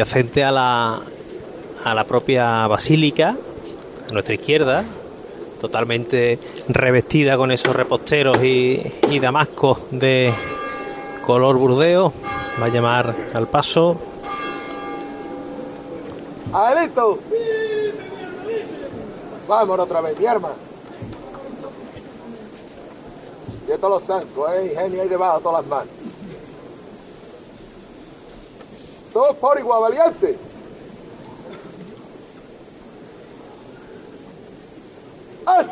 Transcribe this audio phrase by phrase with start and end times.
[0.00, 1.00] Yacente a la,
[1.84, 3.36] a la propia basílica,
[4.08, 4.84] a nuestra izquierda,
[5.60, 8.80] totalmente revestida con esos reposteros y,
[9.10, 10.32] y damascos de
[11.26, 12.12] color burdeo.
[12.62, 13.96] Va a llamar al paso.
[16.52, 17.18] ¡Adelito!
[19.48, 20.50] Vámonos otra vez, mi arma.
[23.66, 24.70] De todos los zancos, ¿eh?
[24.72, 25.99] Ingenio ahí debajo, todas las manos.
[29.12, 30.36] Todos por igual, valiente.
[35.46, 35.66] ¡Ay!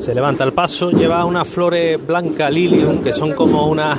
[0.00, 3.98] Se levanta el paso, lleva unas flores blancas lilium que son como unas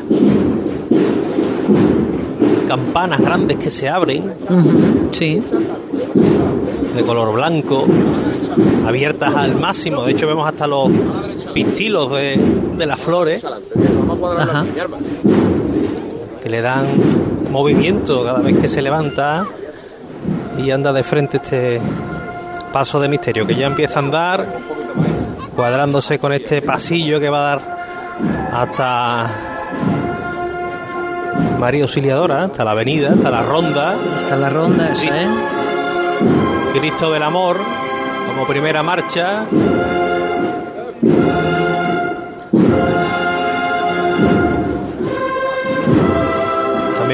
[2.67, 4.33] campanas grandes que se abren
[5.11, 5.41] Sí.
[6.95, 7.85] de color blanco,
[8.85, 10.03] abiertas al máximo.
[10.03, 10.89] De hecho, vemos hasta los
[11.53, 12.39] pistilos de,
[12.79, 14.65] de las flores Ajá.
[16.41, 16.85] que le dan
[17.51, 19.45] movimiento cada vez que se levanta
[20.57, 21.79] y anda de frente este
[22.73, 24.47] paso de misterio que ya empieza a andar
[25.55, 27.79] cuadrándose con este pasillo que va a dar
[28.53, 29.27] hasta
[31.59, 35.05] María Auxiliadora, hasta la avenida, hasta la ronda, Está la ronda, esa.
[35.05, 35.27] ¿eh?
[36.79, 37.57] Cristo del Amor
[38.29, 39.43] como primera marcha.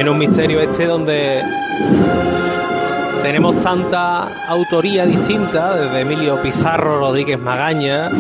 [0.06, 1.42] También un misterio este donde
[3.24, 8.12] tenemos tanta autoría distinta, desde Emilio Pizarro, Rodríguez Magaña,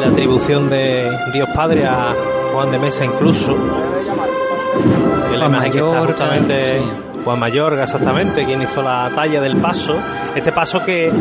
[0.00, 2.14] la atribución de Dios Padre a
[2.54, 3.52] Juan de Mesa incluso.
[3.52, 6.84] Y la Juan imagen que está justamente sí.
[7.22, 9.94] Juan Mayorga, exactamente, quien hizo la talla del paso.
[10.34, 11.12] Este paso que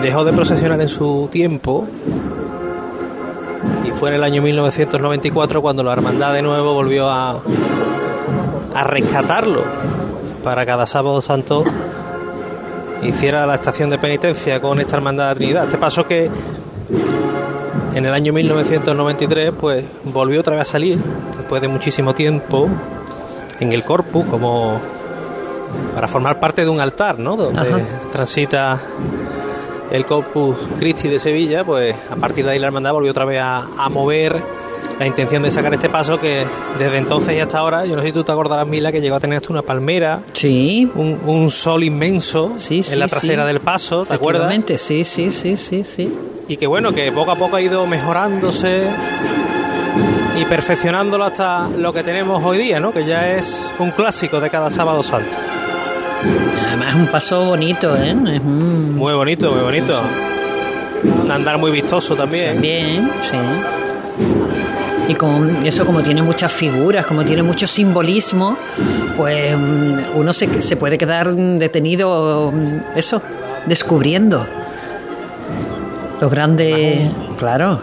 [0.00, 1.88] dejó de procesionar en su tiempo
[3.98, 7.40] fue en el año 1994 cuando la hermandad de nuevo volvió a,
[8.74, 9.64] a rescatarlo
[10.44, 11.64] para cada sábado santo
[13.02, 15.64] hiciera la estación de penitencia con esta hermandad de Trinidad.
[15.64, 16.30] Este paso que
[17.94, 20.98] en el año 1993 pues volvió otra vez a salir
[21.36, 22.68] después de muchísimo tiempo
[23.60, 24.78] en el corpus como
[25.94, 27.36] para formar parte de un altar, ¿no?
[27.36, 27.78] Donde Ajá.
[28.12, 28.78] transita
[29.90, 33.40] el Corpus Christi de Sevilla, pues a partir de ahí la hermandad volvió otra vez
[33.40, 34.40] a, a mover
[34.98, 36.46] la intención de sacar este paso que
[36.78, 39.16] desde entonces y hasta ahora, yo no sé si tú te acordarás, Mila, que llegó
[39.16, 40.90] a tener hasta una palmera, Sí.
[40.94, 44.52] un, un sol inmenso Sí, sí, en la trasera del paso, ¿te acuerdas?
[44.78, 46.14] Sí, sí, sí, sí, sí.
[46.48, 48.84] y que bueno, que poco a poco ha ido mejorándose
[50.40, 52.92] y perfeccionándolo hasta lo que tenemos hoy día, ¿no?
[52.92, 55.36] Que ya es un clásico de cada sábado santo.
[56.96, 58.16] Un paso bonito, ¿eh?
[58.34, 58.96] Es un...
[58.96, 60.00] Muy bonito, muy bonito.
[61.24, 62.58] Un andar muy vistoso también.
[62.60, 63.36] Bien, sí.
[65.08, 68.56] Y con eso, como tiene muchas figuras, como tiene mucho simbolismo,
[69.16, 73.20] pues mm, uno se, se puede quedar detenido, mm, eso,
[73.66, 74.46] descubriendo
[76.20, 77.78] los grandes, claro,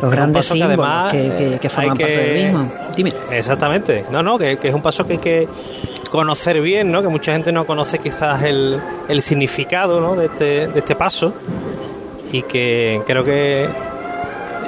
[0.00, 1.18] los grandes paso que símbolos además, que,
[1.52, 2.72] que- que eh, forman parte del mismo.
[2.96, 3.12] Dime.
[3.32, 4.04] Exactamente.
[4.10, 5.48] No, no, que, es un paso que hay que
[6.10, 7.02] conocer bien, ¿no?
[7.02, 10.14] Que mucha gente no conoce quizás el, el significado, ¿no?
[10.16, 11.32] De este, de este paso
[12.32, 13.68] y que creo que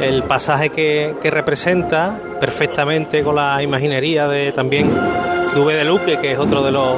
[0.01, 4.91] el pasaje que, que representa perfectamente con la imaginería de también
[5.55, 6.97] Dube de Luque, que es otro de los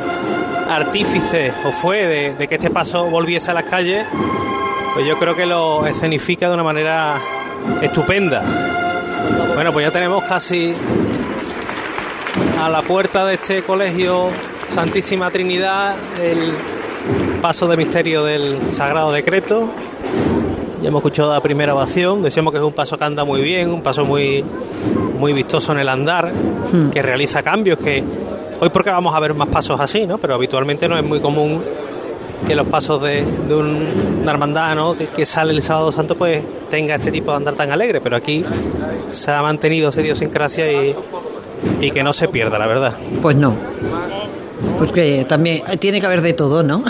[0.70, 4.06] artífices o fue de, de que este paso volviese a las calles,
[4.94, 7.16] pues yo creo que lo escenifica de una manera
[7.80, 8.42] estupenda.
[9.54, 10.74] Bueno, pues ya tenemos casi
[12.60, 14.28] a la puerta de este colegio
[14.70, 16.52] Santísima Trinidad el
[17.40, 19.68] paso de misterio del Sagrado Decreto.
[20.80, 23.70] Ya hemos escuchado la primera ovación, decíamos que es un paso que anda muy bien,
[23.70, 24.44] un paso muy,
[25.18, 26.32] muy vistoso en el andar,
[26.92, 28.02] que realiza cambios, que
[28.60, 30.18] hoy porque vamos a ver más pasos así, ¿no?
[30.18, 31.62] Pero habitualmente no es muy común
[32.46, 36.96] que los pasos de, de un- una hermandad que sale el sábado santo pues tenga
[36.96, 38.44] este tipo de andar tan alegre, pero aquí
[39.10, 40.94] se ha mantenido esa idiosincrasia y,
[41.80, 42.92] y que no se pierda, la verdad.
[43.20, 43.54] Pues no.
[44.78, 46.82] Porque también eh, tiene que haber de todo, ¿no?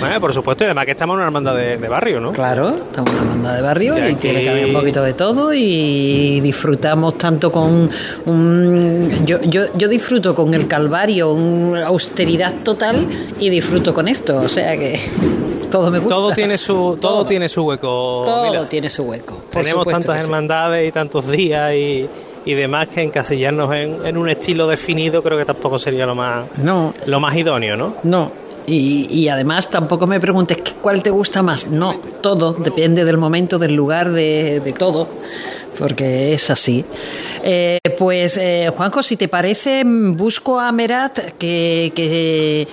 [0.00, 2.32] Bueno, por supuesto, y además que estamos en una hermandad de, de barrio, ¿no?
[2.32, 5.12] Claro, estamos en una banda de barrio y que- tiene que haber un poquito de
[5.14, 7.90] todo y disfrutamos tanto con
[8.26, 9.26] un...
[9.26, 13.06] Yo, yo, yo disfruto con el Calvario, una austeridad total
[13.38, 14.98] y disfruto con esto, o sea que
[15.70, 16.14] todo me gusta.
[16.14, 18.22] Todo tiene su todo, tiene su hueco.
[18.24, 18.68] Todo Mila.
[18.68, 19.42] tiene su hueco.
[19.50, 20.24] Tenemos tantas sí.
[20.24, 22.08] hermandades y tantos días y,
[22.44, 26.44] y demás que encasillarnos en, en un estilo definido creo que tampoco sería lo más
[26.62, 27.94] No, lo más idóneo, ¿no?
[28.02, 28.30] no.
[28.66, 31.66] Y, y además tampoco me preguntes ¿qué- cuál te gusta más.
[31.68, 35.08] No, todo depende del momento, del lugar, de, de todo.
[35.78, 36.84] porque es así.
[37.42, 42.68] Eh, pues, eh, Juanjo, si te parece, busco a Merat, que, que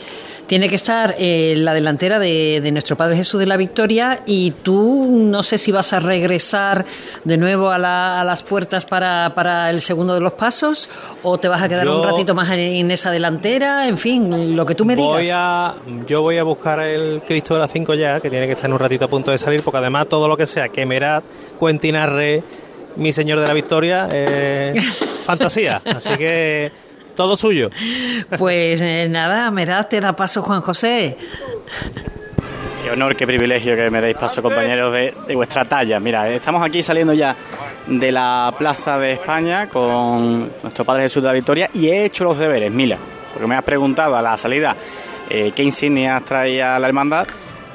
[0.48, 4.52] tiene que estar en la delantera de, de, nuestro Padre Jesús de la Victoria y
[4.52, 6.86] tú no sé si vas a regresar
[7.26, 10.90] de nuevo a, la, a las puertas para, para, el segundo de los pasos
[11.24, 14.56] o te vas a quedar Yo- un ratito más en, en esa delantera, en fin,
[14.56, 15.38] lo que tú me Voy digas.
[15.38, 15.76] a,
[16.08, 18.74] yo voy a buscar el Cristo de las 5 ya, que tiene que estar en
[18.74, 21.24] un ratito a punto de salir, porque además todo lo que sea que Merat,
[21.60, 22.42] Cuentinarre,
[22.96, 24.74] mi señor de la victoria, eh,
[25.26, 25.82] fantasía.
[25.86, 26.72] Así que
[27.18, 27.70] todo suyo.
[28.38, 31.18] Pues eh, nada, Merat, te da paso Juan José.
[32.84, 36.00] Qué honor, qué privilegio que me deis paso, compañeros de, de vuestra talla.
[36.00, 37.36] Mira, estamos aquí saliendo ya
[37.86, 42.24] de la Plaza de España con nuestro Padre Jesús de la Victoria y he hecho
[42.24, 42.98] los deberes, Mila,
[43.34, 44.74] porque me has preguntado a la salida
[45.30, 47.28] eh, qué insignias traía la hermandad.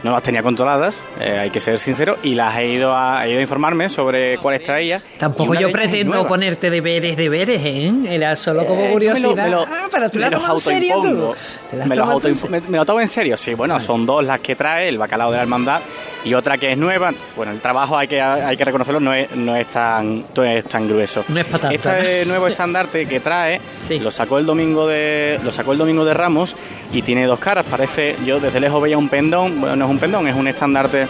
[0.03, 3.31] No las tenía controladas, eh, hay que ser sincero, y las he ido a, he
[3.31, 5.01] ido a informarme sobre cuáles traía.
[5.19, 7.93] Tampoco yo pretendo ponerte deberes, deberes, ¿eh?
[8.09, 9.45] Era solo como Eh, curiosidad.
[9.45, 11.01] me lo- me lo- ah, pero tú me la los tomas en serio tú.
[11.03, 11.37] autoimpongo.
[11.71, 13.55] ¿Te la Me, los en me lo tomo en serio, sí.
[13.55, 15.81] Bueno, son dos las que trae el bacalao de la hermandad
[16.25, 17.13] y otra que es nueva.
[17.37, 20.65] Bueno, el trabajo hay que, hay que reconocerlo, no es, no es, tan, no es
[20.65, 21.25] tan grueso.
[21.29, 21.97] No es pa' tanto, ¿no?
[21.97, 23.99] Este nuevo estandarte que trae Sí.
[23.99, 26.55] lo sacó el domingo de lo sacó el domingo de Ramos
[26.93, 27.67] y tiene dos caras.
[27.69, 31.07] Parece, yo desde lejos veía un pendón, bueno, no es un pendón, es un estandarte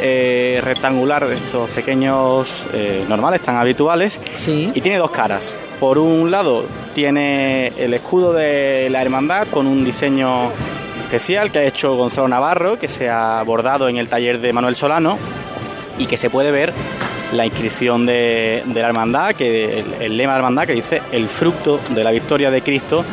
[0.00, 4.20] eh, rectangular de estos pequeños eh, normales, tan habituales.
[4.36, 4.70] Sí.
[4.74, 5.54] Y tiene dos caras.
[5.80, 6.64] Por un lado
[6.94, 10.50] tiene el escudo de la hermandad con un diseño
[11.12, 14.76] especial que ha hecho Gonzalo Navarro, que se ha bordado en el taller de Manuel
[14.76, 15.18] Solano
[15.98, 16.72] y que se puede ver
[17.34, 21.02] la inscripción de, de la hermandad, que el, el lema de la hermandad que dice
[21.12, 23.04] el fruto de la victoria de Cristo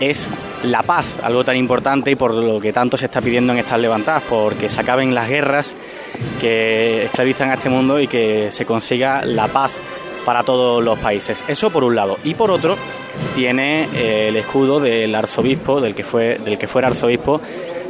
[0.00, 0.28] es
[0.64, 3.80] la paz, algo tan importante y por lo que tanto se está pidiendo en estas
[3.80, 5.74] levantadas, porque se acaben las guerras
[6.38, 9.80] que esclavizan a este mundo y que se consiga la paz
[10.26, 11.42] para todos los países.
[11.48, 12.18] Eso por un lado.
[12.24, 12.76] Y por otro,
[13.34, 17.40] tiene eh, el escudo del arzobispo, del que, fue, del que fuera arzobispo,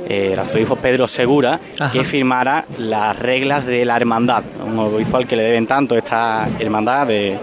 [0.09, 1.91] eh, el arzobispo Pedro Segura, Ajá.
[1.91, 4.45] que firmara las reglas de la hermandad.
[4.65, 7.37] Un obispo al que le deben tanto esta hermandad de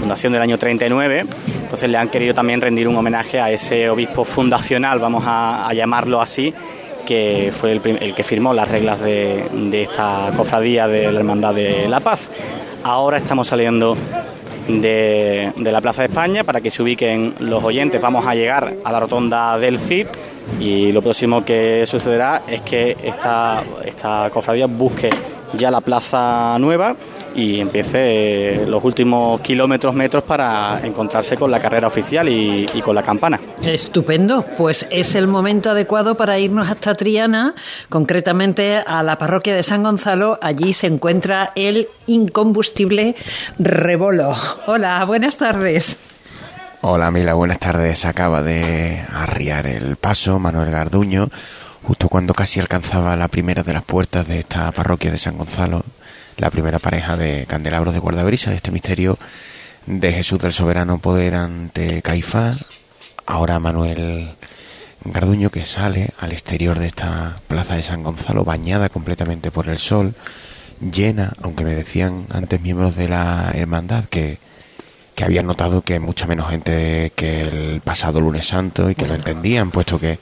[0.00, 1.24] fundación del año 39.
[1.62, 5.72] Entonces le han querido también rendir un homenaje a ese obispo fundacional, vamos a, a
[5.72, 6.52] llamarlo así,
[7.06, 11.54] que fue el, el que firmó las reglas de, de esta cofradía de la Hermandad
[11.54, 12.28] de la Paz.
[12.84, 13.96] Ahora estamos saliendo
[14.66, 18.00] de, la Plaza de España para que se ubiquen los oyentes.
[18.00, 20.06] Vamos a llegar a la rotonda del CID
[20.58, 23.62] y lo próximo que sucederá es que esta
[24.32, 25.10] cofradía busque
[25.54, 26.94] ya la Plaza Nueva
[27.34, 32.94] y empiece los últimos kilómetros, metros para encontrarse con la carrera oficial y, y con
[32.94, 33.38] la campana.
[33.62, 37.54] Estupendo, pues es el momento adecuado para irnos hasta Triana,
[37.88, 40.38] concretamente a la parroquia de San Gonzalo.
[40.42, 43.16] Allí se encuentra el incombustible
[43.58, 44.34] Rebolo.
[44.66, 45.96] Hola, buenas tardes.
[46.84, 48.04] Hola Mila, buenas tardes.
[48.04, 51.28] Acaba de arriar el paso Manuel Garduño,
[51.84, 55.84] justo cuando casi alcanzaba la primera de las puertas de esta parroquia de San Gonzalo,
[56.36, 59.18] la primera pareja de candelabros de guardabrisa de este misterio
[59.86, 62.66] de Jesús del Soberano Poder ante Caifás.
[63.26, 64.30] Ahora Manuel
[65.04, 69.78] Garduño que sale al exterior de esta plaza de San Gonzalo, bañada completamente por el
[69.78, 70.14] sol,
[70.80, 74.38] llena, aunque me decían antes miembros de la hermandad que
[75.14, 79.14] que habían notado que mucha menos gente que el pasado lunes santo y que lo
[79.14, 80.18] entendían, puesto que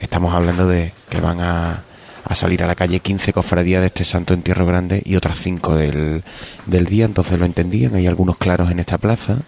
[0.00, 1.82] estamos hablando de que van a,
[2.30, 5.74] a salir a la calle 15 cofradías de este santo entierro grande y otras 5
[5.74, 6.22] del,
[6.66, 9.38] del día, entonces lo entendían, hay algunos claros en esta plaza.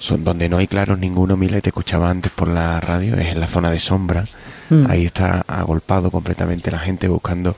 [0.00, 3.28] Son donde no hay claros ninguno, Mila, y te escuchaba antes por la radio, es
[3.28, 4.24] en la zona de sombra.
[4.70, 4.90] Mm.
[4.90, 7.54] Ahí está agolpado completamente la gente buscando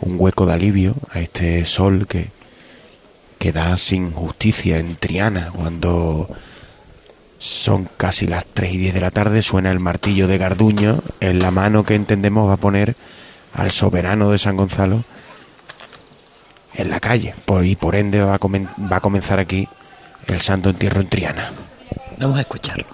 [0.00, 2.30] un hueco de alivio a este sol que,
[3.38, 6.28] que da sin justicia en Triana cuando
[7.38, 11.38] son casi las 3 y 10 de la tarde, suena el martillo de Garduño en
[11.38, 12.96] la mano que entendemos va a poner
[13.54, 15.04] al soberano de San Gonzalo
[16.74, 17.34] en la calle.
[17.44, 19.68] Por- y por ende va va a comenzar aquí
[20.26, 21.52] el santo entierro en Triana.
[22.18, 22.84] Vamos a escucharlo.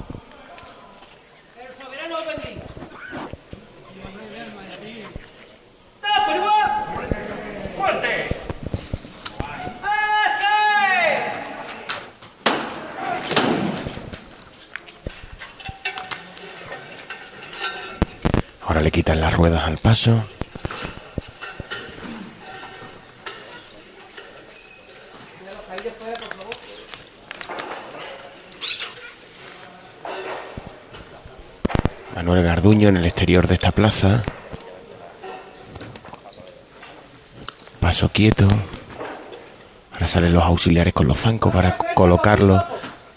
[18.67, 20.23] Ahora le quitan las ruedas al paso.
[32.15, 34.23] Manuel Garduño en el exterior de esta plaza.
[37.81, 38.47] Paso quieto.
[39.95, 42.63] Ahora salen los auxiliares con los zancos para colocarlos.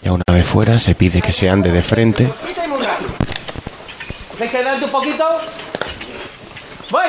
[0.02, 2.32] Ya una vez fuera se pide que se ande de frente.
[4.38, 5.24] ¿Ves que adelante un poquito?
[6.96, 7.08] Voy.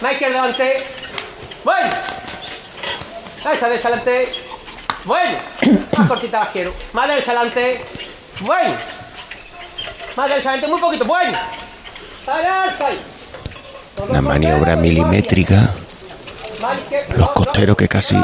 [0.00, 0.86] Más izquierda adelante.
[1.64, 1.74] Voy.
[3.52, 4.28] Esa derecha adelante.
[5.04, 5.38] Bueno.
[5.98, 6.72] Más cortita las quiero.
[6.92, 7.80] Más derecha adelante.
[8.38, 8.76] Bueno.
[10.14, 10.70] Más derecha adelante.
[10.70, 11.16] Muy poquito.
[11.16, 13.00] Ahí.
[14.08, 15.70] Una maniobra milimétrica.
[17.16, 18.16] Los costeros que casi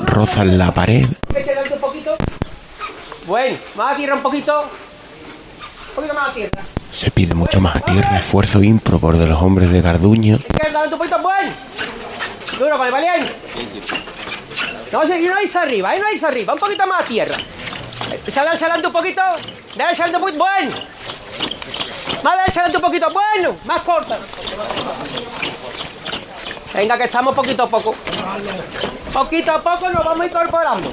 [0.00, 1.06] rozan la pared.
[1.32, 2.16] ¿Ves que adelante un poquito?
[3.28, 3.56] Bueno.
[3.76, 4.60] Más a tierra un poquito.
[4.60, 6.62] Un poquito más a tierra.
[7.00, 10.38] Se pide mucho más tierra, esfuerzo ímprobo de los hombres de Garduño.
[11.22, 11.52] Bueno.
[12.58, 13.32] Duro con el valiente.
[14.92, 17.38] No, y no irse arriba, ahí no irse arriba, un poquito más a tierra.
[18.26, 20.70] Se derecha adelante un poquito, adelante un poquito, bueno.
[22.22, 24.18] Más derecha adelante un poquito, bueno, más corta.
[26.74, 27.94] Venga, que estamos poquito a poco.
[29.10, 30.92] Poquito a poco nos vamos incorporando.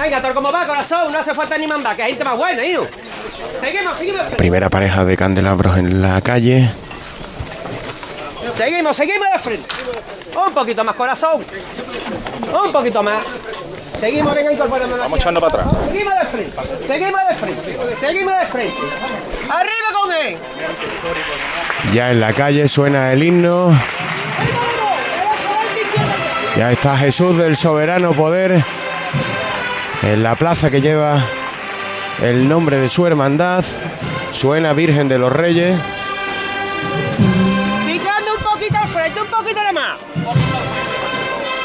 [0.00, 2.64] Venga, todo como va, corazón, no hace falta ni mandar, que hay gente más buena,
[2.64, 2.86] hijo.
[3.60, 4.22] Seguimos, seguimos.
[4.36, 6.70] Primera pareja de candelabros en la calle.
[8.56, 9.68] Seguimos, seguimos de frente.
[10.46, 11.44] Un poquito más, corazón.
[12.64, 13.22] Un poquito más.
[14.00, 14.96] Seguimos, venga, incorporando.
[14.98, 15.84] Vamos echando para atrás.
[15.86, 16.86] Seguimos de frente.
[16.86, 17.96] Seguimos de frente.
[18.00, 18.76] Seguimos de frente.
[19.48, 20.36] ¡Arriba con él!
[21.92, 23.78] Ya en la calle suena el himno.
[26.56, 28.62] Ya está Jesús del soberano poder
[30.02, 31.24] en la plaza que lleva
[32.22, 33.64] el nombre de su hermandad.
[34.32, 35.78] Suena Virgen de los Reyes.
[37.86, 39.98] Picando un poquito al frente, un poquito de más.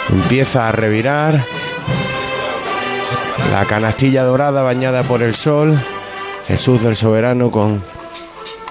[0.10, 1.46] Empieza a revirar.
[3.52, 5.80] La canastilla dorada bañada por el sol.
[6.48, 7.82] Jesús del soberano con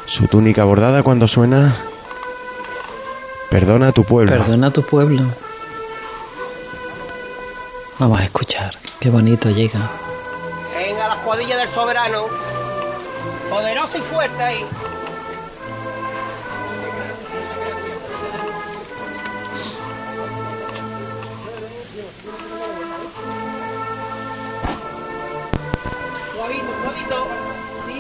[0.07, 1.75] su túnica bordada cuando suena.
[3.51, 4.33] Perdona a tu pueblo.
[4.33, 5.23] Perdona a tu pueblo.
[7.99, 8.75] Vamos a escuchar.
[9.01, 9.81] Qué bonito llega.
[11.27, 12.23] Venga, la cuadrilla del soberano.
[13.51, 14.65] Poderoso y fuerte ahí.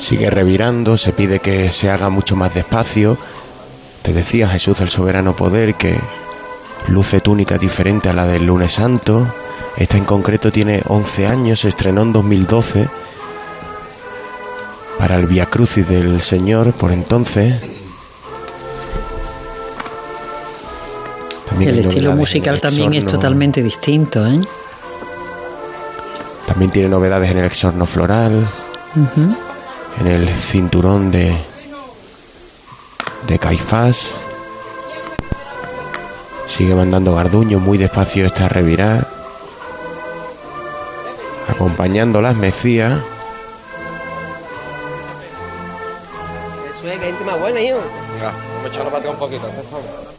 [0.00, 3.18] Sigue revirando, se pide que se haga mucho más despacio.
[4.02, 5.98] Te decía Jesús del Soberano Poder que
[6.86, 9.26] luce túnica diferente a la del lunes santo.
[9.76, 12.88] Esta en concreto tiene 11 años, se estrenó en 2012
[14.98, 17.54] para el Via Crucis del Señor por entonces.
[21.48, 24.40] También El estilo musical también es totalmente distinto, ¿eh?
[26.46, 28.46] También tiene novedades en el exorno floral,
[30.00, 31.36] en el cinturón de
[33.26, 34.08] de Caifás.
[36.56, 39.06] Sigue mandando Garduño muy despacio esta revirar.
[41.48, 42.98] Acompañando las Mesías.
[47.26, 47.78] Más buena, hijo.
[48.14, 49.46] Venga, vamos a echarlo para atrás un poquito.
[49.48, 50.16] por favor.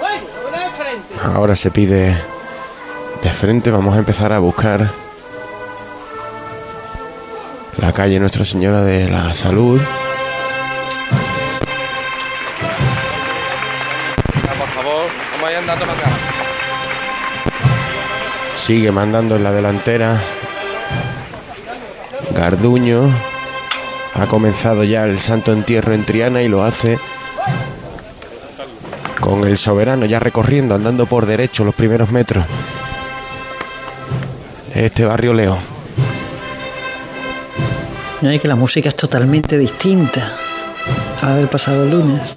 [0.00, 1.14] Bueno, una de frente.
[1.24, 2.16] Ahora se pide
[3.22, 3.70] de frente.
[3.70, 4.90] Vamos a empezar a buscar
[7.78, 9.80] la calle Nuestra Señora de la Salud.
[15.76, 16.10] Para acá.
[18.58, 20.20] Sigue mandando en la delantera.
[22.34, 23.10] Garduño.
[24.14, 26.98] Ha comenzado ya el santo entierro en Triana y lo hace
[29.20, 32.44] con el soberano ya recorriendo, andando por derecho los primeros metros
[34.74, 35.58] de este barrio Leo.
[38.22, 40.36] Ay, que la música es totalmente distinta
[41.20, 42.34] a la del pasado lunes.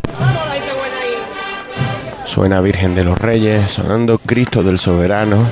[2.36, 5.48] Suena Virgen de los Reyes, sonando Cristo del Soberano.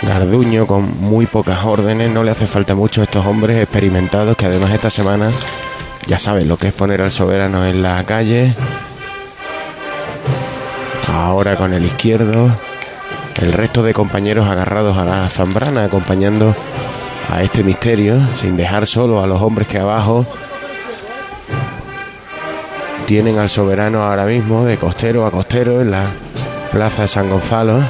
[0.00, 4.46] Garduño con muy pocas órdenes, no le hace falta mucho a estos hombres experimentados que
[4.46, 5.30] además esta semana
[6.06, 8.54] ya saben lo que es poner al soberano en la calle.
[11.12, 12.50] Ahora con el izquierdo,
[13.40, 16.54] el resto de compañeros agarrados a la zambrana acompañando
[17.30, 20.26] a este misterio sin dejar solo a los hombres que abajo
[23.06, 26.06] tienen al soberano ahora mismo de costero a costero en la
[26.72, 27.82] plaza de San Gonzalo.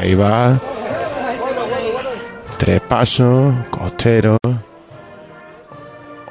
[0.00, 0.58] Ahí va
[2.58, 4.38] Tres pasos, costeros.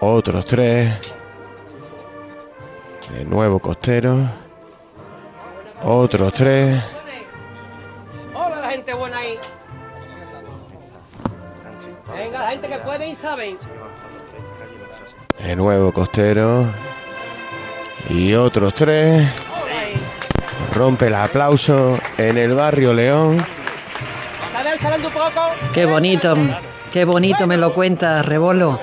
[0.01, 1.16] Otros tres.
[3.13, 4.29] De nuevo costero.
[5.83, 6.81] Otros tres.
[8.33, 9.39] Hola la gente buena ahí.
[12.13, 13.57] Venga, la gente que puede y saben.
[15.39, 16.65] De nuevo costero.
[18.09, 19.27] Y otros tres.
[20.73, 23.43] Rompe el aplauso en el barrio León.
[25.73, 26.33] Qué bonito,
[26.97, 28.79] qué bonito me lo cuenta Rebolo.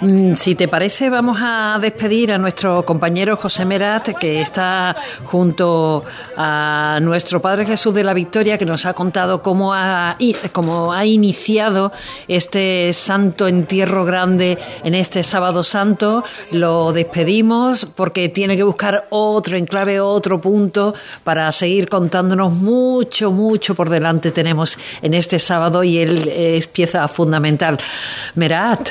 [0.00, 4.94] Mm, Si te parece, vamos a despedir a nuestro compañero José Merat, que está
[5.24, 6.04] junto
[6.36, 10.16] a nuestro Padre Jesús de la Victoria, que nos ha contado cómo ha,
[10.52, 11.90] cómo ha iniciado
[12.28, 16.22] este santo entierro grande en este sábado santo.
[16.52, 20.94] Lo despedimos porque tiene que buscar otro enclave, otro punto
[21.24, 27.02] para seguir contándonos mucho, mucho por delante tenemos en este sábado y él es pieza
[27.56, 27.78] fundamental.
[28.34, 28.88] Merat,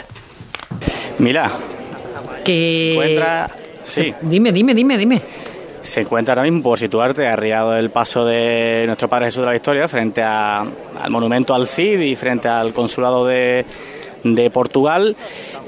[1.19, 1.49] Mira,
[2.43, 2.53] que...
[2.69, 3.49] se encuentra,
[3.81, 5.21] sí, Dime, dime, dime, dime.
[5.81, 9.53] se encuentra ahora mismo por situarte arriado del paso de nuestro Padre Jesús de la
[9.53, 13.65] Victoria frente a- al monumento al Cid y frente al consulado de,
[14.23, 15.15] de Portugal.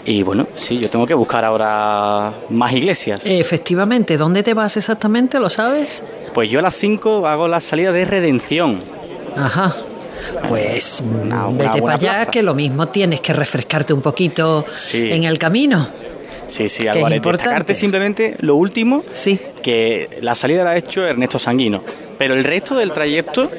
[0.05, 3.21] Y bueno, sí, yo tengo que buscar ahora más iglesias.
[3.25, 5.37] Efectivamente, ¿dónde te vas exactamente?
[5.39, 6.01] ¿Lo sabes?
[6.33, 8.79] Pues yo a las 5 hago la salida de redención.
[9.35, 9.73] Ajá.
[10.47, 12.31] Pues mm, Una- una vete para allá, plaza.
[12.31, 15.09] que lo mismo tienes que refrescarte un poquito Sí.
[15.11, 15.87] en el camino.
[16.47, 17.21] Sí, sí, algo es.
[17.21, 19.37] Destacarte simplemente lo último, Sí.
[19.61, 21.83] que la salida la ha hecho Ernesto Sanguino,
[22.17, 23.51] pero el resto del trayecto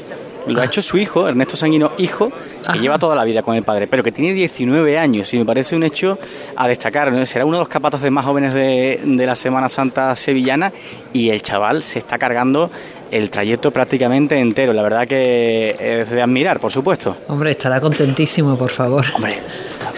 [0.47, 2.77] lo ha hecho su hijo, Ernesto Sanguino, hijo, que Ajá.
[2.79, 5.77] lleva toda la vida con el padre, pero que tiene 19 años y me parece
[5.77, 6.19] un hecho
[6.57, 7.12] a destacar.
[7.12, 7.23] ¿no?
[7.27, 10.73] Será uno de los capataces más jóvenes de, de la Semana Santa sevillana
[11.12, 12.71] y el chaval se está cargando
[13.11, 14.73] el trayecto prácticamente entero.
[14.73, 17.17] La verdad que es de admirar, por supuesto.
[17.29, 19.05] Hombre, estará contentísimo, por favor.
[19.15, 19.37] Hombre,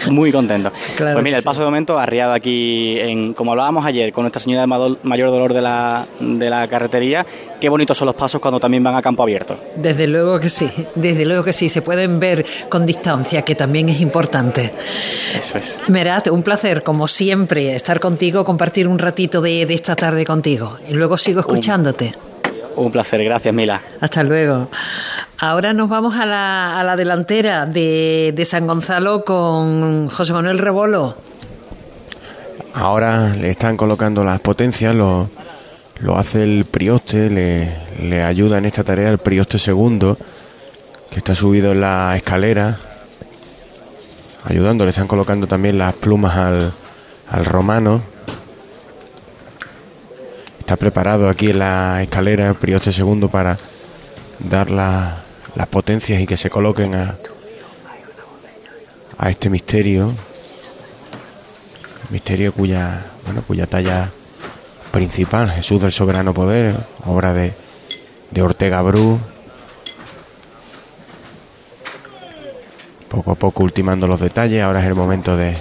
[0.09, 0.71] muy contento.
[0.95, 1.45] Claro pues mira, el sí.
[1.45, 5.53] paso de momento arriado aquí, en, como hablábamos ayer, con Nuestra Señora del Mayor Dolor
[5.53, 7.25] de la, de la Carretería.
[7.59, 9.57] Qué bonitos son los pasos cuando también van a campo abierto.
[9.75, 13.89] Desde luego que sí, desde luego que sí, se pueden ver con distancia, que también
[13.89, 14.71] es importante.
[15.37, 15.77] Eso es.
[15.87, 20.77] Merat, un placer, como siempre, estar contigo, compartir un ratito de, de esta tarde contigo.
[20.87, 22.13] Y luego sigo escuchándote.
[22.15, 22.30] Un
[22.91, 23.81] placer, gracias Mila.
[23.99, 24.69] Hasta luego.
[25.39, 30.59] Ahora nos vamos a la, a la delantera de, de San Gonzalo con José Manuel
[30.59, 31.15] Rebolo.
[32.73, 35.29] Ahora le están colocando las potencias, lo,
[35.99, 40.17] lo hace el prioste, le, le ayuda en esta tarea el prioste segundo,
[41.09, 42.77] que está subido en la escalera,
[44.45, 46.71] ayudando, le están colocando también las plumas al,
[47.29, 48.01] al romano.
[50.61, 53.57] Está preparado aquí en la escalera prioste segundo para
[54.37, 55.17] dar la-
[55.55, 57.15] las potencias y que se coloquen a,
[59.17, 60.13] a este misterio.
[62.11, 64.11] Misterio cuya bueno cuya talla
[64.91, 67.53] principal Jesús del soberano poder obra de,
[68.29, 69.19] de Ortega Bru.
[73.09, 75.57] Poco a poco ultimando los detalles ahora es el momento de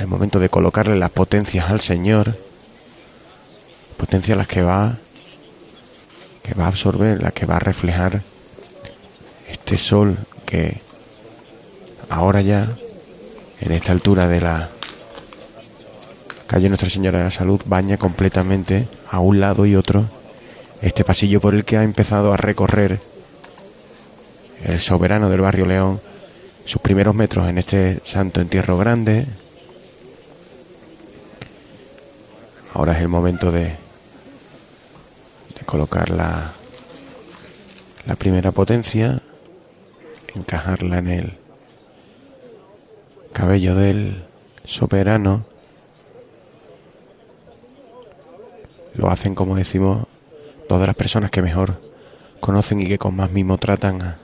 [0.00, 2.36] el momento de colocarle las potencias al Señor
[3.96, 4.96] potencias las que va
[6.42, 8.22] que va a absorber las que va a reflejar
[9.48, 10.80] este sol que
[12.08, 12.68] ahora ya
[13.60, 14.70] en esta altura de la
[16.46, 20.06] calle Nuestra Señora de la Salud baña completamente a un lado y otro
[20.80, 23.00] este pasillo por el que ha empezado a recorrer
[24.64, 26.00] el soberano del barrio León
[26.64, 29.26] sus primeros metros en este santo entierro grande.
[32.80, 33.76] Ahora es el momento de,
[35.66, 36.54] colocar la,
[38.16, 39.20] primera potencia,
[40.34, 41.38] encajarla en el
[43.34, 44.24] cabello del
[44.64, 45.44] soberano.
[48.94, 50.06] Lo hacen, como decimos,
[50.66, 51.82] todas las personas que mejor
[52.40, 54.18] conocen y que con más mimo tratan a,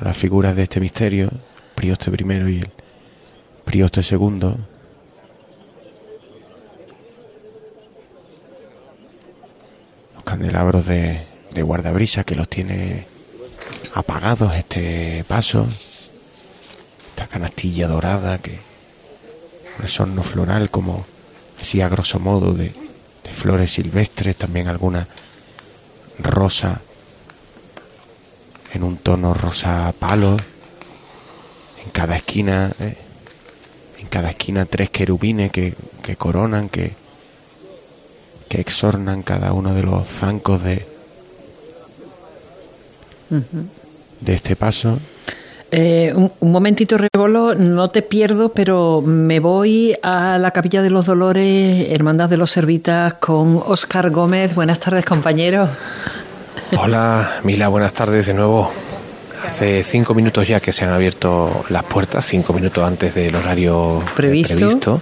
[0.00, 1.28] las figuras de este misterio,
[1.74, 2.70] Prioste primero y el
[3.66, 4.56] Prioste segundo.
[10.24, 13.06] Candelabros de, de guardabrisa que los tiene
[13.94, 15.66] apagados este paso.
[17.10, 18.58] Esta canastilla dorada que
[19.78, 21.04] un sorno floral como
[21.60, 22.72] así a grosso modo de,
[23.22, 25.06] de flores silvestres también alguna
[26.18, 26.80] rosa
[28.72, 30.36] en un tono rosa palo.
[31.84, 32.96] En cada esquina eh,
[33.98, 36.92] en cada esquina tres querubines que, que coronan que
[38.54, 40.86] que exornan cada uno de los zancos de
[44.20, 45.00] de este paso.
[45.72, 50.90] Eh, un, un momentito, Rebolo, no te pierdo, pero me voy a la Capilla de
[50.90, 54.54] los Dolores, Hermandad de los Servitas, con Óscar Gómez.
[54.54, 55.68] Buenas tardes, compañero.
[56.78, 58.70] Hola, Mila, buenas tardes de nuevo.
[59.44, 64.00] Hace cinco minutos ya que se han abierto las puertas, cinco minutos antes del horario
[64.14, 65.00] Previsto.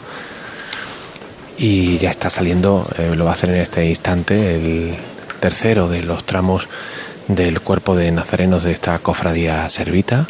[1.59, 4.95] Y ya está saliendo, eh, lo va a hacer en este instante, el
[5.41, 6.69] tercero de los tramos
[7.29, 10.27] del cuerpo de nazarenos de esta cofradía servita.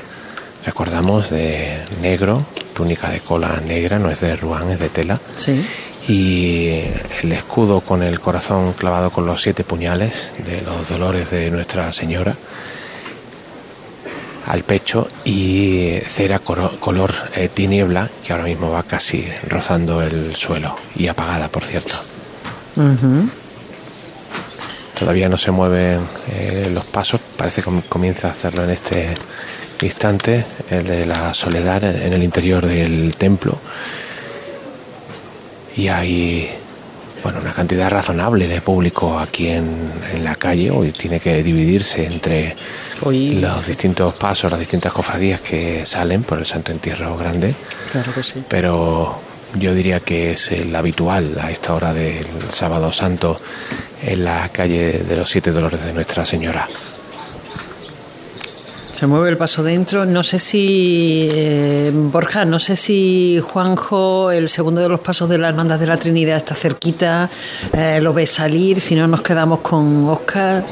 [0.66, 5.20] Recordamos de negro, túnica de cola negra, no es de ruán, es de tela.
[5.36, 5.64] Sí.
[6.08, 6.80] Y
[7.22, 11.92] el escudo con el corazón clavado con los siete puñales de los dolores de Nuestra
[11.92, 12.36] Señora
[14.46, 20.34] al pecho y cera coro- color eh, tiniebla que ahora mismo va casi rozando el
[20.36, 21.94] suelo y apagada por cierto.
[24.98, 26.00] Todavía no se mueven
[26.32, 29.14] eh, los pasos, parece que com- comienza a hacerlo en este
[29.82, 33.58] instante, el de la soledad en el interior del templo.
[35.76, 36.50] Y hay
[37.22, 40.70] bueno, una cantidad razonable de público aquí en, en la calle.
[40.70, 42.54] Hoy tiene que dividirse entre
[43.02, 47.54] Hoy- los distintos pasos, las distintas cofradías que salen por el Santo Entierro Grande.
[47.92, 48.42] Claro que sí.
[48.48, 49.20] Pero
[49.54, 53.40] yo diría que es el habitual a esta hora del sábado santo
[54.04, 56.66] en la calle de los Siete Dolores de Nuestra Señora.
[59.02, 60.06] Se mueve el paso dentro.
[60.06, 65.38] No sé si, eh, Borja, no sé si Juanjo, el segundo de los pasos de
[65.38, 67.28] la Hermandad de la Trinidad, está cerquita,
[67.72, 70.62] eh, lo ve salir, si no nos quedamos con Oscar.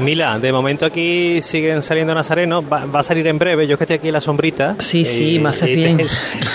[0.00, 3.84] Mila, de momento aquí siguen saliendo nazarenos, va, va a salir en breve, yo que
[3.84, 4.76] estoy aquí en la sombrita.
[4.78, 5.98] Sí, sí, me haces y bien.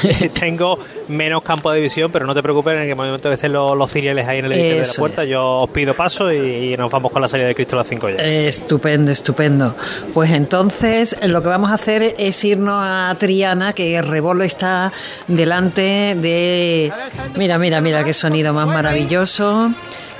[0.02, 3.54] te- tengo menos campo de visión, pero no te preocupes, en el momento que estén
[3.54, 5.30] los, los ciriales ahí en el edificio de la puerta, es.
[5.30, 7.88] yo os pido paso y, y nos vamos con la salida de Cristo a las
[7.88, 8.16] 5 ya.
[8.24, 9.76] Estupendo, estupendo.
[10.14, 14.92] Pues entonces lo que vamos a hacer es irnos a Triana, que rebolo está
[15.28, 16.92] delante de...
[17.36, 19.72] Mira, mira, mira qué sonido más maravilloso.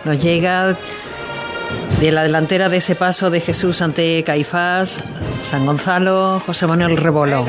[0.04, 0.78] Nos llega
[2.00, 5.00] de la delantera de ese paso de Jesús ante Caifás,
[5.44, 7.46] San Gonzalo, José Manuel Rebolo.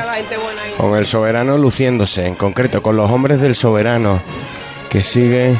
[0.77, 4.21] Con el soberano luciéndose, en concreto con los hombres del soberano,
[4.89, 5.57] que sigue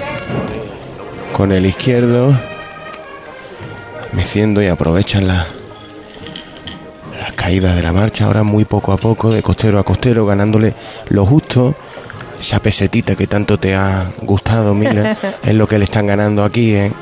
[1.33, 2.39] con el izquierdo,
[4.13, 5.47] meciendo y aprovechan la,
[7.21, 10.75] la caída de la marcha, ahora muy poco a poco, de costero a costero, ganándole
[11.09, 11.75] lo justo.
[12.41, 16.75] Esa pesetita que tanto te ha gustado, Mila, es lo que le están ganando aquí
[16.75, 16.93] en,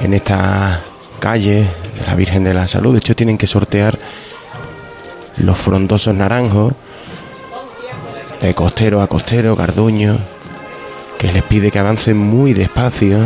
[0.00, 0.80] en esta
[1.24, 1.66] calle
[1.98, 2.92] de la Virgen de la Salud.
[2.92, 3.98] De hecho, tienen que sortear
[5.38, 6.74] los frondosos naranjos
[8.42, 10.18] de costero a costero, Garduño,
[11.18, 13.20] que les pide que avancen muy despacio.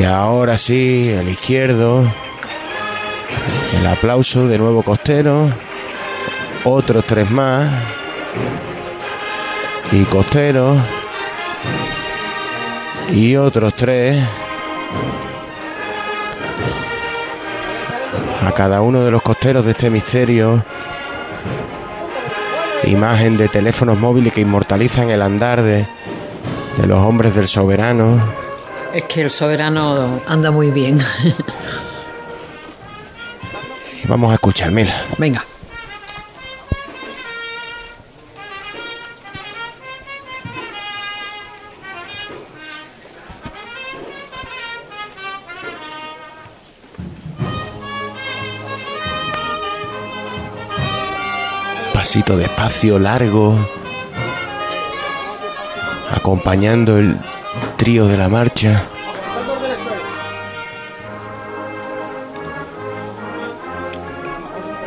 [0.00, 2.10] Y ahora sí, el izquierdo,
[3.78, 5.52] el aplauso de nuevo costero,
[6.64, 7.70] otros tres más,
[9.92, 10.74] y costero,
[13.12, 14.24] y otros tres.
[18.44, 20.64] A cada uno de los costeros de este misterio
[22.84, 25.86] imagen de teléfonos móviles que inmortalizan el andar de,
[26.76, 28.20] de los hombres del soberano.
[28.92, 30.98] Es que el soberano anda muy bien.
[34.08, 35.04] Vamos a escuchar, mira.
[35.18, 35.44] Venga.
[52.12, 53.56] Pasito despacio, largo,
[56.14, 57.16] acompañando el
[57.78, 58.82] trío de la marcha.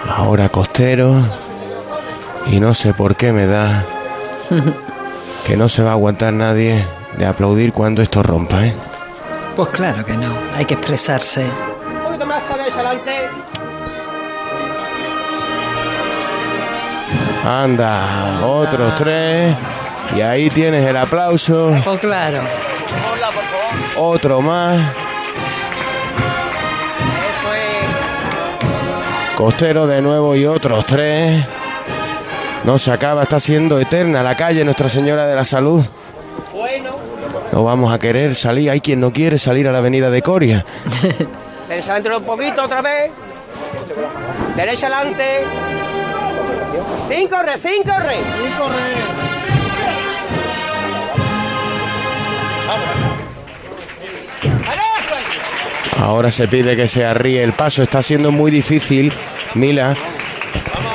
[0.07, 1.15] Ahora costero.
[2.45, 3.83] Y no sé por qué me da
[5.47, 6.85] que no se va a aguantar nadie
[7.17, 8.73] de aplaudir cuando esto rompa, ¿eh?
[9.55, 11.43] Pues claro que no, hay que expresarse.
[11.43, 13.64] Un poquito más hacia adelante.
[17.45, 19.55] Anda, otros tres.
[20.15, 21.79] Y ahí tienes el aplauso.
[21.83, 22.41] Pues claro.
[23.97, 24.79] Otro más.
[27.21, 29.35] Eso es.
[29.35, 31.45] Costero de nuevo y otros tres.
[32.63, 35.85] No se acaba, está siendo eterna la calle Nuestra Señora de la Salud.
[36.51, 36.95] Bueno.
[37.51, 38.71] No vamos a querer salir.
[38.71, 40.65] Hay quien no quiere salir a la avenida de Coria.
[41.69, 43.11] Derecha adelante un poquito otra vez.
[44.55, 45.43] Derecha adelante.
[47.09, 48.23] Sin correr, sin correr.
[48.23, 49.15] Sin correr.
[55.97, 57.81] Ahora se pide que se arríe el paso.
[57.81, 59.11] Está siendo muy difícil,
[59.55, 59.95] Mila,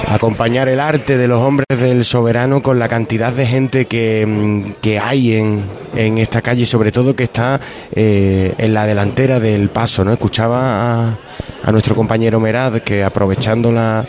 [0.07, 4.73] acompañar el arte de los hombres del soberano con la cantidad de gente que, mm,
[4.81, 5.65] que hay en,
[5.97, 7.61] en esta calle y sobre todo que está
[7.93, 10.05] eh, en la delantera del paso.
[10.05, 10.13] ¿no?
[10.13, 10.61] Escuchaba
[11.09, 11.19] a,
[11.65, 14.07] a nuestro compañero Merad que aprovechando la,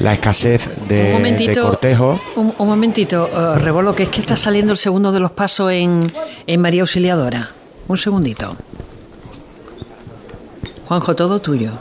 [0.00, 2.20] la escasez de, un momentito, de cortejo.
[2.36, 5.72] Un, un momentito, eh, Rebolo, que es que está saliendo el segundo de los pasos
[5.72, 6.12] en,
[6.46, 7.50] en María Auxiliadora.
[7.88, 8.54] Un segundito.
[10.86, 11.72] Juanjo, todo tuyo.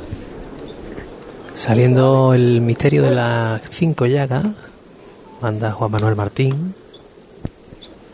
[1.54, 4.46] Saliendo el misterio de las cinco llagas,
[5.42, 6.74] manda Juan Manuel Martín.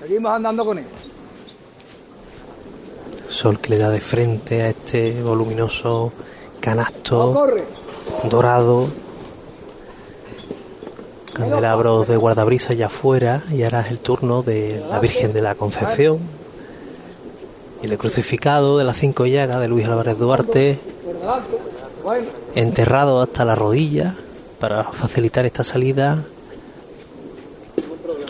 [0.02, 0.86] Seguimos andando con él.
[3.30, 6.14] Sol que le da de frente a este voluminoso
[6.60, 7.48] canasto
[8.30, 8.88] dorado.
[11.34, 15.56] Candelabros de guardabrisa ya afuera y ahora es el turno de la Virgen de la
[15.56, 16.20] Concepción.
[17.82, 20.80] Y el crucificado de las cinco llagas de Luis Álvarez Duarte,
[22.54, 24.16] enterrado hasta la rodilla
[24.60, 26.24] para facilitar esta salida.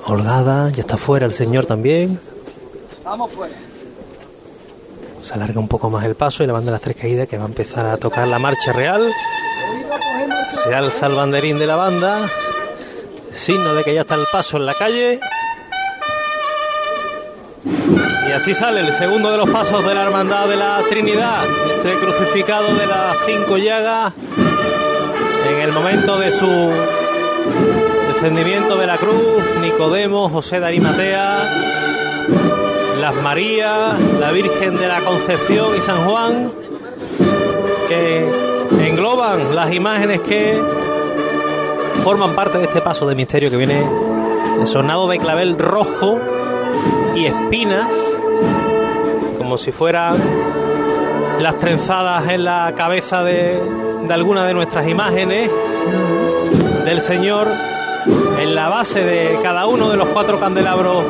[0.05, 2.19] Holgada, ya está fuera el señor también.
[5.21, 7.37] Se alarga un poco más el paso y la banda de las tres caídas que
[7.37, 9.09] va a empezar a tocar la marcha real.
[10.63, 12.29] Se alza el banderín de la banda.
[13.33, 15.19] Signo de que ya está el paso en la calle.
[18.27, 21.43] Y así sale el segundo de los pasos de la Hermandad de la Trinidad.
[21.77, 24.13] Este crucificado de las cinco llagas.
[25.49, 26.71] En el momento de su
[28.13, 31.37] descendimiento de la cruz, Nicodemo, José de Arimatea,
[33.01, 36.51] las Marías, la Virgen de la Concepción y San Juan,
[37.89, 38.25] que
[38.79, 40.61] engloban las imágenes que
[42.03, 43.81] forman parte de este paso de misterio que viene
[44.65, 46.19] sonado de clavel rojo
[47.15, 47.93] y espinas,
[49.37, 50.17] como si fueran
[51.39, 53.57] las trenzadas en la cabeza de,
[54.05, 55.49] de alguna de nuestras imágenes
[56.83, 57.47] del Señor
[58.37, 61.05] en la base de cada uno de los cuatro candelabros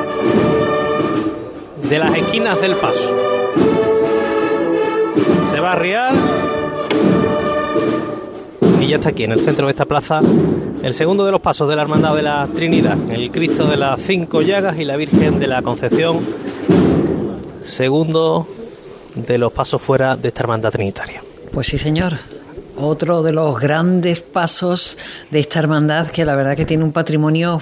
[1.89, 3.17] de las esquinas del paso.
[5.51, 6.13] Se va a arriar
[8.79, 10.21] y ya está aquí en el centro de esta plaza
[10.83, 14.01] el segundo de los pasos de la Hermandad de la Trinidad, el Cristo de las
[14.01, 16.19] Cinco Llagas y la Virgen de la Concepción,
[17.63, 18.45] segundo
[19.15, 21.23] de los pasos fuera de esta Hermandad Trinitaria.
[21.53, 22.17] Pues sí, señor.
[22.75, 24.97] Otro de los grandes pasos
[25.31, 27.61] de esta hermandad que la verdad que tiene un patrimonio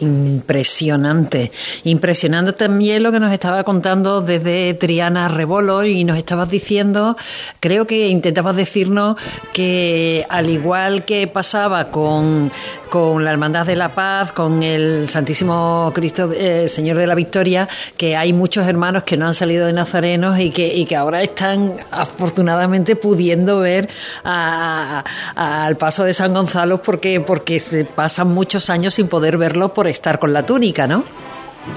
[0.00, 1.52] impresionante.
[1.84, 7.16] Impresionante también lo que nos estaba contando desde Triana Rebolo y nos estabas diciendo,
[7.60, 9.16] creo que intentabas decirnos
[9.52, 12.50] que al igual que pasaba con,
[12.88, 17.68] con la Hermandad de la Paz, con el Santísimo Cristo eh, Señor de la Victoria,
[17.96, 21.22] que hay muchos hermanos que no han salido de Nazarenos y que, y que ahora
[21.22, 23.88] están afortunadamente pudiendo ver
[24.24, 29.86] al paso de San Gonzalo porque, porque se pasan muchos años sin poder verlo por
[29.90, 31.04] estar con la túnica, ¿no?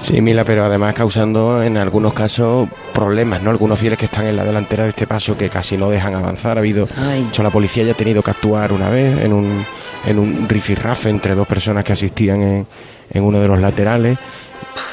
[0.00, 3.50] Sí, Mila, pero además causando en algunos casos problemas, ¿no?
[3.50, 6.56] Algunos fieles que están en la delantera de este paso que casi no dejan avanzar.
[6.56, 7.30] Ha habido, Ay.
[7.38, 9.64] la policía ya ha tenido que actuar una vez en un,
[10.06, 12.66] en un rifirrafe entre dos personas que asistían en,
[13.10, 14.18] en uno de los laterales.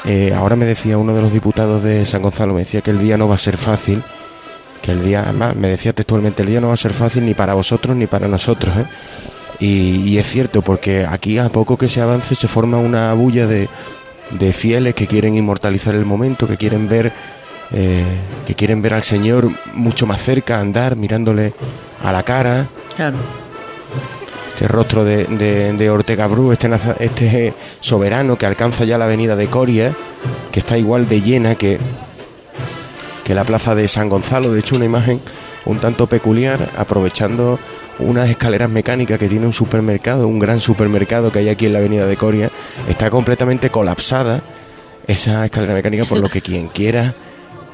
[0.04, 2.98] Eh, ahora me decía uno de los diputados de San Gonzalo, me decía que el
[2.98, 4.02] día no va a ser fácil,
[4.82, 7.34] que el día, además, me decía textualmente, el día no va a ser fácil ni
[7.34, 8.84] para vosotros ni para nosotros, ¿eh?
[9.62, 13.46] Y, y es cierto, porque aquí a poco que se avance se forma una bulla
[13.46, 13.68] de,
[14.30, 17.12] de fieles que quieren inmortalizar el momento, que quieren ver
[17.74, 18.04] eh,
[18.46, 21.54] que quieren ver al Señor mucho más cerca, andar mirándole
[22.02, 23.16] a la cara, Claro.
[24.52, 26.68] este rostro de, de, de Ortega Bru, este,
[27.00, 29.94] este soberano que alcanza ya la avenida de Coria,
[30.50, 31.78] que está igual de llena que,
[33.24, 35.20] que la plaza de San Gonzalo, de hecho una imagen
[35.64, 37.58] un tanto peculiar, aprovechando
[38.02, 41.78] unas escaleras mecánicas que tiene un supermercado, un gran supermercado que hay aquí en la
[41.78, 42.50] avenida de Coria,
[42.88, 44.42] está completamente colapsada
[45.06, 47.14] esa escalera mecánica, por lo que quien quiera,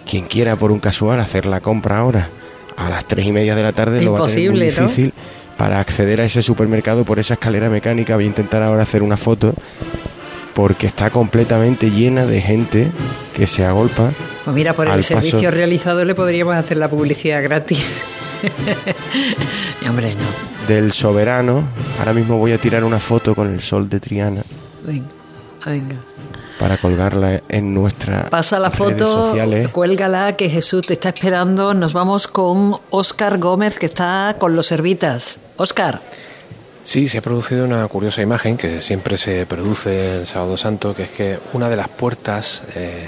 [0.08, 2.28] quien quiera por un casual hacer la compra ahora
[2.76, 4.88] a las tres y media de la tarde lo va a tener muy Imposible, ¿no?
[4.88, 5.12] difícil
[5.56, 8.14] para acceder a ese supermercado por esa escalera mecánica.
[8.14, 9.52] Voy a intentar ahora hacer una foto
[10.54, 12.88] porque está completamente llena de gente
[13.34, 14.12] que se agolpa.
[14.44, 15.50] Pues mira, por el servicio paso.
[15.50, 18.02] realizado le podríamos hacer la publicidad gratis.
[19.82, 20.22] Y, hombre, no.
[20.66, 21.62] del soberano.
[21.98, 24.42] Ahora mismo voy a tirar una foto con el sol de Triana
[24.84, 25.06] Venga,
[25.66, 25.96] venga.
[26.58, 29.68] para colgarla en nuestra Pasa la redes foto, sociales.
[29.68, 31.74] cuélgala, que Jesús te está esperando.
[31.74, 35.38] Nos vamos con Óscar Gómez, que está con los servitas.
[35.56, 36.00] Óscar,
[36.84, 41.02] Sí, se ha producido una curiosa imagen que siempre se produce el Sábado Santo, que
[41.02, 43.06] es que una de las puertas eh,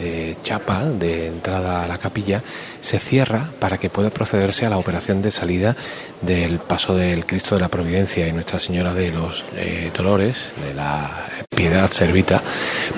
[0.00, 2.40] de chapa de entrada a la capilla
[2.80, 5.76] se cierra para que pueda procederse a la operación de salida
[6.20, 10.74] del paso del Cristo de la Providencia y Nuestra Señora de los eh, Dolores, de
[10.74, 11.10] la
[11.48, 12.42] Piedad Servita,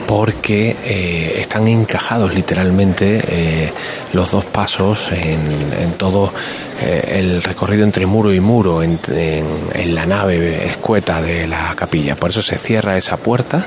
[0.07, 3.73] porque eh, están encajados literalmente eh,
[4.12, 6.33] los dos pasos en, todo
[6.81, 12.16] el recorrido entre muro y muro, en, en la nave escueta de la capilla.
[12.16, 13.66] Por eso se cierra esa puerta,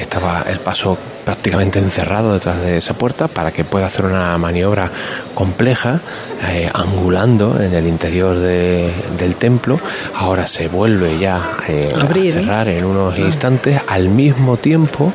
[0.00, 4.90] estaba el paso prácticamente encerrado detrás de esa puerta para que pueda hacer una maniobra
[5.34, 6.00] compleja,
[6.48, 9.78] eh, angulando en el interior del templo.
[10.14, 13.20] Ahora se vuelve ya eh, a cerrar en unos ah.
[13.20, 15.12] instantes al mismo tiempo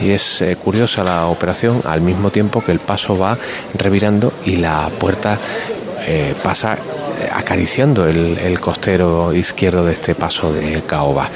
[0.00, 3.36] y es eh, curiosa la operación al mismo tiempo que el paso va
[3.76, 5.36] revirando y la puerta
[6.44, 6.78] pasa
[7.32, 11.28] acariciando el, costero izquierdo de este paso de Caoba.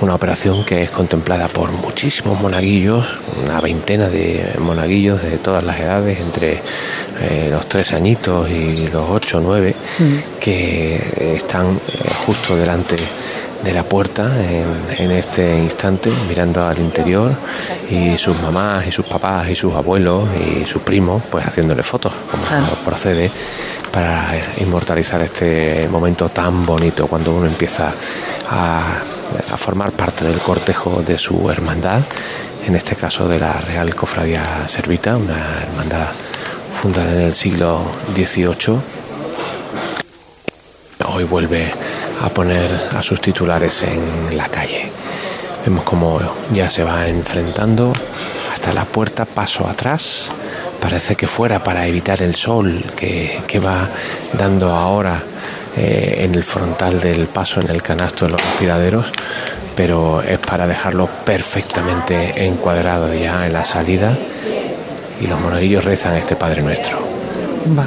[0.00, 3.06] Una operación que es contemplada por muchísimos monaguillos,
[3.44, 6.60] una veintena de monaguillos de todas las edades, entre
[7.20, 10.38] eh, los tres añitos y los ocho o nueve, mm.
[10.40, 12.96] que están eh, justo delante
[13.62, 14.30] de la puerta
[14.98, 17.32] en, este instante, mirando al interior,
[17.90, 22.12] y sus mamás y sus papás y sus abuelos y sus primos, pues haciéndole fotos,
[22.30, 22.44] como
[22.84, 23.30] procede,
[23.92, 27.92] para inmortalizar este momento tan bonito cuando uno empieza
[28.50, 28.96] a,
[29.52, 32.02] a formar parte del cortejo de su hermandad,
[32.66, 36.08] en este caso de la Real Cofradía Servita, una hermandad
[36.80, 37.80] fundada en el siglo
[38.14, 38.78] XVIII.
[41.04, 41.70] Hoy vuelve
[42.22, 44.90] a poner a sus titulares en la calle.
[45.64, 46.20] Vemos como
[46.52, 47.92] ya se va enfrentando
[48.52, 50.30] hasta la puerta, paso atrás.
[50.80, 53.88] Parece que fuera para evitar el sol que, va
[54.32, 55.22] dando ahora
[55.76, 59.06] eh, en el frontal del paso, en el canasto de los respiraderos,
[59.76, 64.16] pero es para dejarlo perfectamente encuadrado ya en la salida.
[65.20, 66.98] Y los monaguillos rezan este Padre Nuestro.
[67.78, 67.86] Va.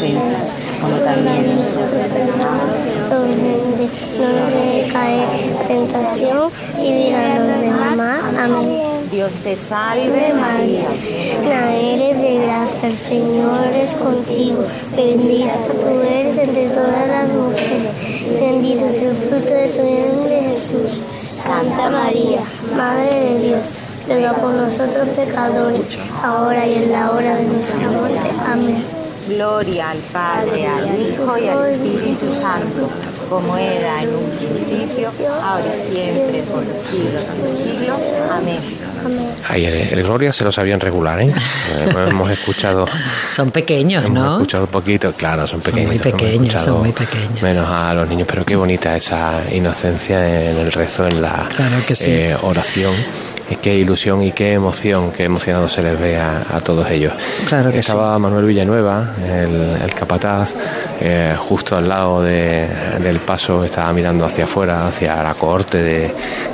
[0.00, 1.90] Como también nosotros
[4.18, 5.28] no nos deje caer
[5.68, 8.20] tentación y líbranos de mal.
[8.38, 8.80] Amén.
[9.10, 10.88] Dios te salve María.
[11.48, 14.64] La eres de gracia, el Señor es contigo.
[14.96, 18.40] Bendita tú eres entre todas las mujeres.
[18.40, 21.02] Bendito es el fruto de tu vientre Jesús.
[21.38, 22.40] Santa María,
[22.74, 23.70] Madre de Dios,
[24.06, 28.30] ruega por nosotros pecadores, ahora y en la hora de nuestra muerte.
[28.46, 28.84] Amén.
[29.30, 32.90] Gloria al Padre, al Hijo y al Espíritu Santo,
[33.28, 37.98] como era en un principio, ahora y siempre, por los siglos de los siglos.
[38.32, 38.58] Amén.
[39.48, 41.32] Ahí el, Gloria se lo sabían regular, ¿eh?
[42.08, 42.86] hemos escuchado.
[43.30, 44.20] Son pequeños, hemos ¿no?
[44.24, 45.84] Hemos escuchado poquito, claro, son pequeños.
[45.84, 47.42] Son muy pequeños, son muy pequeños.
[47.42, 51.48] Menos a los niños, pero qué bonita esa inocencia en el rezo, en la
[52.00, 52.94] eh, oración
[53.56, 57.12] qué ilusión y qué emoción, qué emocionado se les ve a, todos ellos.
[57.48, 60.54] Claro Estaba Manuel Villanueva, el, capataz,
[61.00, 65.82] eh, justo al lado del paso, estaba mirando hacia afuera, hacia la cohorte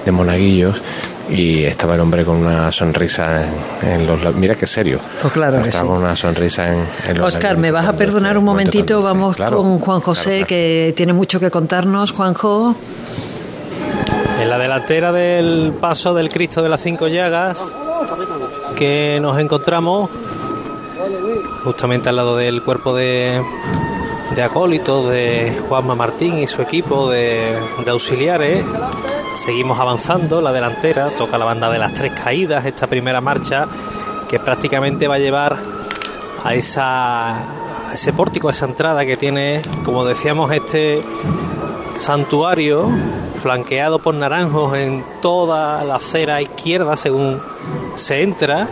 [0.05, 0.81] de, monaguillos
[1.29, 3.43] y estaba el hombre con una sonrisa
[3.83, 5.01] en, los mira qué serio.
[5.21, 8.45] Pues claro estaba con una sonrisa en, en los Oscar me vas a perdonar un
[8.45, 12.13] momentito vamos con Juan José que tiene mucho que contarnos.
[12.13, 12.77] Juanjo
[14.47, 17.61] en la delantera del paso del Cristo de las Cinco Llagas,
[18.77, 20.09] que nos encontramos
[21.65, 23.43] justamente al lado del cuerpo de,
[24.41, 28.65] acólitos de Juanma Martín y su equipo de, de auxiliares.
[29.35, 33.67] Seguimos avanzando, la delantera toca la banda de las tres caídas, esta primera marcha
[34.29, 35.57] que prácticamente va a llevar
[36.45, 41.03] a esa a ese pórtico, a esa entrada que tiene, como decíamos, este
[41.97, 42.89] santuario
[43.47, 47.41] flanqueado por naranjos en toda la acera izquierda según
[47.95, 48.67] se entra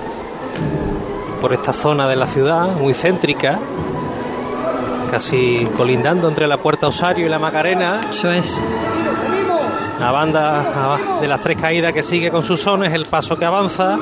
[1.40, 3.60] por esta zona de la ciudad, muy céntrica,
[5.12, 8.00] casi colindando entre la Puerta Osario y la Macarena.
[8.10, 8.60] Eso es.
[10.00, 13.96] La banda de las tres caídas que sigue con sus sones, el paso que avanza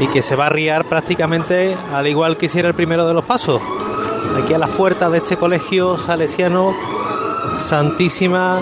[0.00, 3.26] y que se va a riar prácticamente al igual que hiciera el primero de los
[3.26, 3.60] pasos.
[4.42, 6.74] Aquí a las puertas de este colegio salesiano
[7.58, 8.58] Santísima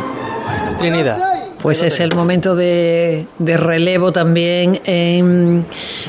[1.62, 5.64] pues es el momento de, relevo también en,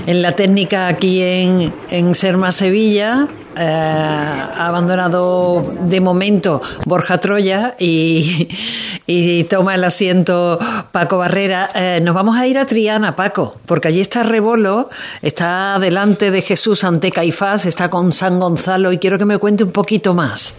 [0.07, 3.27] la técnica aquí en, en Serma Sevilla.
[3.55, 10.57] Eh, ha abandonado de momento Borja Troya y, toma el asiento
[10.91, 11.69] Paco Barrera.
[11.75, 14.89] Eh, nos vamos a ir a Triana, Paco, porque allí está Rebolo,
[15.21, 19.63] está delante de Jesús ante Caifás, está con San Gonzalo y quiero que me cuente
[19.63, 20.55] un poquito más.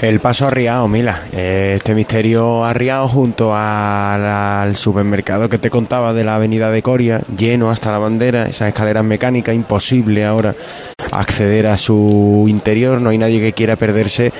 [0.00, 1.24] El paso arriado, Mila.
[1.32, 7.70] Este misterio arriado junto al, supermercado que te contaba de la avenida de Coria, lleno
[7.70, 10.54] hasta la bandera, esas escaleras mecánicas, imposible ahora
[11.10, 14.32] acceder a su interior, no hay nadie que quiera perderse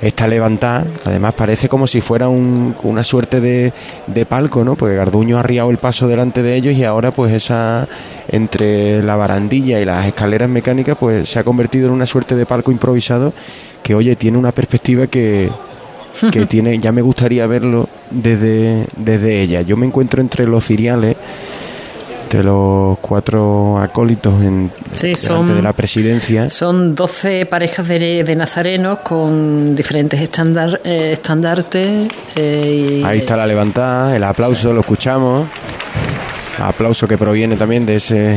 [0.00, 0.84] esta levantada.
[1.04, 3.72] Además parece como si fuera un- una suerte de,
[4.06, 4.76] de palco, ¿no?
[4.76, 7.88] Porque Garduño ha arriado el paso delante de ellos y ahora pues esa
[8.32, 12.46] entre la barandilla y las escaleras mecánicas pues se ha convertido en una suerte de
[12.46, 13.32] palco improvisado
[13.82, 15.50] que oye tiene una perspectiva que
[16.32, 19.62] que tiene ya me gustaría verlo desde desde ella.
[19.62, 21.16] Yo me encuentro entre los ciriales
[22.24, 26.48] entre los cuatro acólitos en Sí, son- de la presidencia.
[26.48, 32.08] Son 12 parejas de, de nazarenos con diferentes estandar- eh, estandartes.
[32.36, 35.48] eh, y- Ahí está la levantada, el aplauso, lo escuchamos.
[36.60, 38.36] Aplauso que proviene también de ese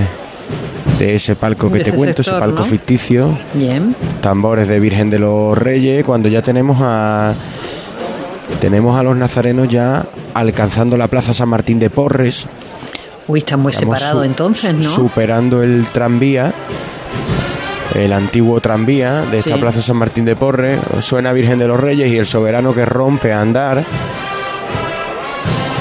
[1.00, 2.66] de ese palco que te cuento, ese palco ¿no?
[2.66, 3.38] ficticio.
[3.54, 3.96] Bien.
[4.22, 7.34] Tambores de Virgen de los Reyes, cuando ya tenemos a
[8.60, 12.46] tenemos a los nazarenos ya alcanzando la Plaza San Martín de Porres,
[13.28, 14.90] Uy, están muy Estamos separados entonces, ¿no?
[14.94, 16.54] superando el tranvía,
[17.96, 19.60] el antiguo tranvía de esta Sí.
[19.62, 23.32] Plaza San Martín de Porres, suena Virgen de los Reyes y el soberano que rompe
[23.34, 23.86] a andar,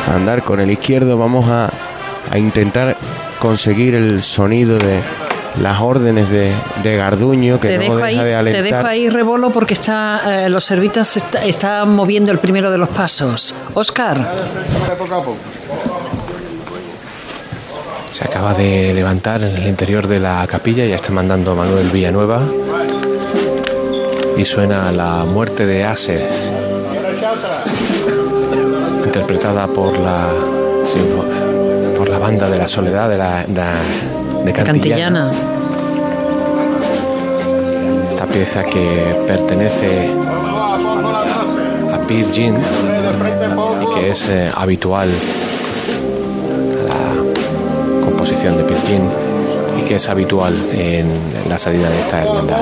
[0.08, 1.70] a andar con el izquierdo, vamos a,
[2.32, 2.96] a intentar
[3.38, 5.00] conseguir el sonido de
[5.60, 6.50] las órdenes de,
[6.82, 8.62] de Garduño que te, no deja ahí, de te alentar.
[8.64, 12.88] dejo ahí, Rebolo, porque está, eh, los servitas está- están moviendo el primero de los
[12.88, 13.54] pasos.
[13.74, 14.32] Oscar,
[18.12, 22.40] Se acaba de levantar en el interior de la capilla, ya está mandando Manuel Villanueva.
[24.36, 26.22] Y suena la muerte de Ases,
[29.04, 30.28] interpretada por la
[30.84, 31.41] sinfo- por la
[32.22, 34.64] banda de la Soledad de la de, de Cantillana.
[34.64, 35.30] Cantillana.
[38.10, 40.08] Esta pieza que pertenece
[41.92, 42.54] a Peer Jean
[43.82, 45.08] y que es eh, habitual
[46.90, 47.14] a
[47.98, 49.02] la composición de Peer Jean
[49.80, 51.08] y que es habitual en
[51.48, 52.60] la salida de esta hermandad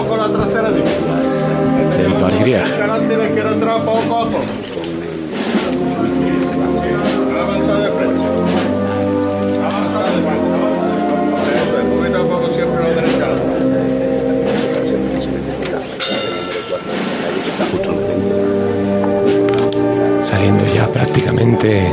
[21.01, 21.90] prácticamente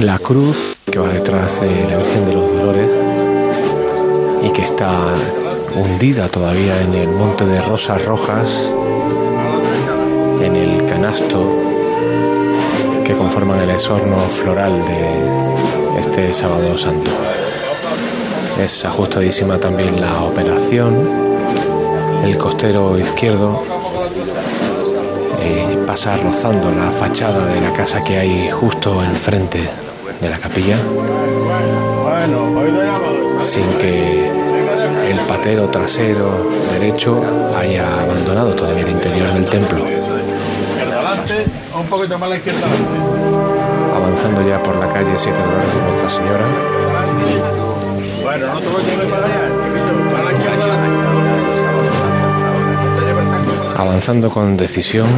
[0.00, 2.90] la cruz que va detrás de la Virgen de los Dolores
[4.42, 4.92] y que está
[5.74, 8.46] hundida todavía en el monte de rosas rojas,
[10.42, 11.46] en el canasto
[13.06, 17.10] que conforman el exorno floral de este sábado santo.
[18.62, 21.08] Es ajustadísima también la operación,
[22.22, 23.81] el costero izquierdo
[25.92, 29.60] pasa rozando la fachada de la casa que hay justo enfrente
[30.22, 30.78] de la capilla,
[33.44, 34.26] sin que
[35.10, 37.22] el patero trasero derecho
[37.54, 39.84] haya abandonado todavía el interior del templo,
[43.94, 46.46] avanzando ya por la calle Siete Dolores de Nuestra Señora.
[53.76, 55.08] Avanzando con decisión,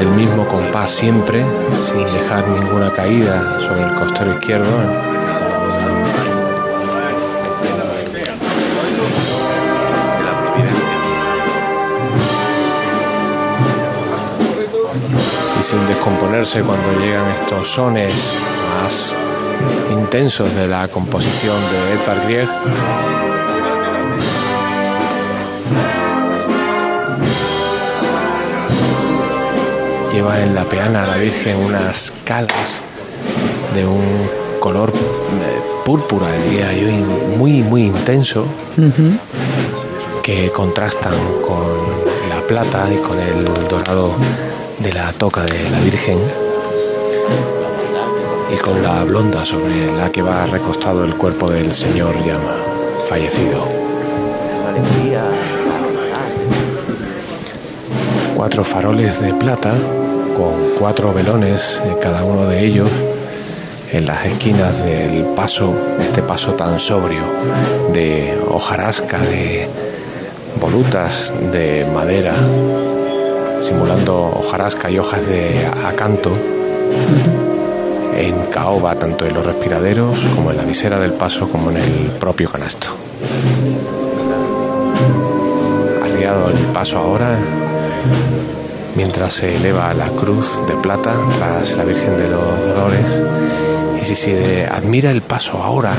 [0.00, 1.44] el mismo compás siempre,
[1.82, 4.66] sin dejar ninguna caída sobre el costero izquierdo.
[15.60, 18.14] Y sin descomponerse cuando llegan estos sones
[18.82, 19.14] más
[19.92, 22.48] intensos de la composición de Edvard Grieg,
[30.12, 32.80] Lleva en la peana a la Virgen unas calas
[33.74, 34.02] de un
[34.58, 38.44] color eh, púrpura, diría yo, y muy, muy intenso,
[40.22, 41.14] que contrastan
[41.46, 41.64] con
[42.28, 44.14] la plata y con el dorado
[44.80, 46.18] de la toca de la Virgen
[48.52, 52.38] y con la blonda sobre la que va recostado el cuerpo del Señor ya
[53.06, 53.64] fallecido.
[58.40, 59.74] Cuatro faroles de plata
[60.34, 62.88] con cuatro velones, eh, cada uno de ellos,
[63.92, 67.20] en las esquinas del paso, este paso tan sobrio
[67.92, 69.68] de hojarasca, de
[70.58, 72.32] volutas de madera,
[73.60, 76.32] simulando hojarasca y hojas de acanto,
[78.16, 82.10] en caoba tanto en los respiraderos como en la visera del paso como en el
[82.18, 82.88] propio canasto.
[86.02, 87.36] Arriado el paso ahora
[88.96, 93.22] mientras se eleva la cruz de plata tras la Virgen de los Dolores.
[94.00, 95.92] Y si se admira el paso ahora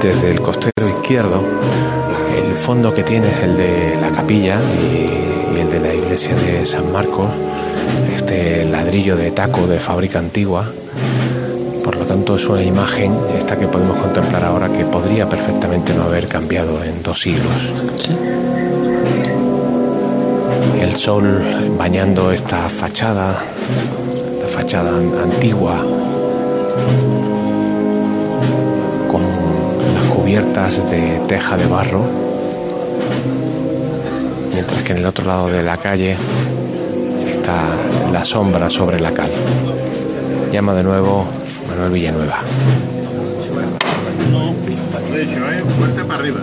[0.00, 1.42] desde el costero izquierdo,
[2.36, 6.34] el fondo que tiene es el de la capilla y, y el de la iglesia
[6.34, 7.28] de San Marcos,
[8.14, 10.66] este ladrillo de taco de fábrica antigua.
[11.84, 16.04] Por lo tanto, es una imagen, esta que podemos contemplar ahora, que podría perfectamente no
[16.04, 17.72] haber cambiado en dos siglos.
[20.82, 21.40] El sol
[21.78, 23.36] bañando esta fachada,
[24.42, 25.76] la fachada an- antigua,
[29.10, 29.22] con
[29.94, 32.02] las cubiertas de teja de barro,
[34.52, 36.16] mientras que en el otro lado de la calle
[37.30, 37.62] está
[38.12, 39.30] la sombra sobre la cal.
[40.52, 41.24] Llama de nuevo
[41.70, 42.40] Manuel Villanueva.
[46.08, 46.40] Para arriba.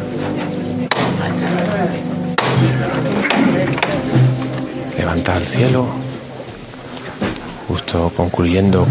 [4.99, 5.85] Levanta al cielo,
[7.69, 8.85] justo concluyendo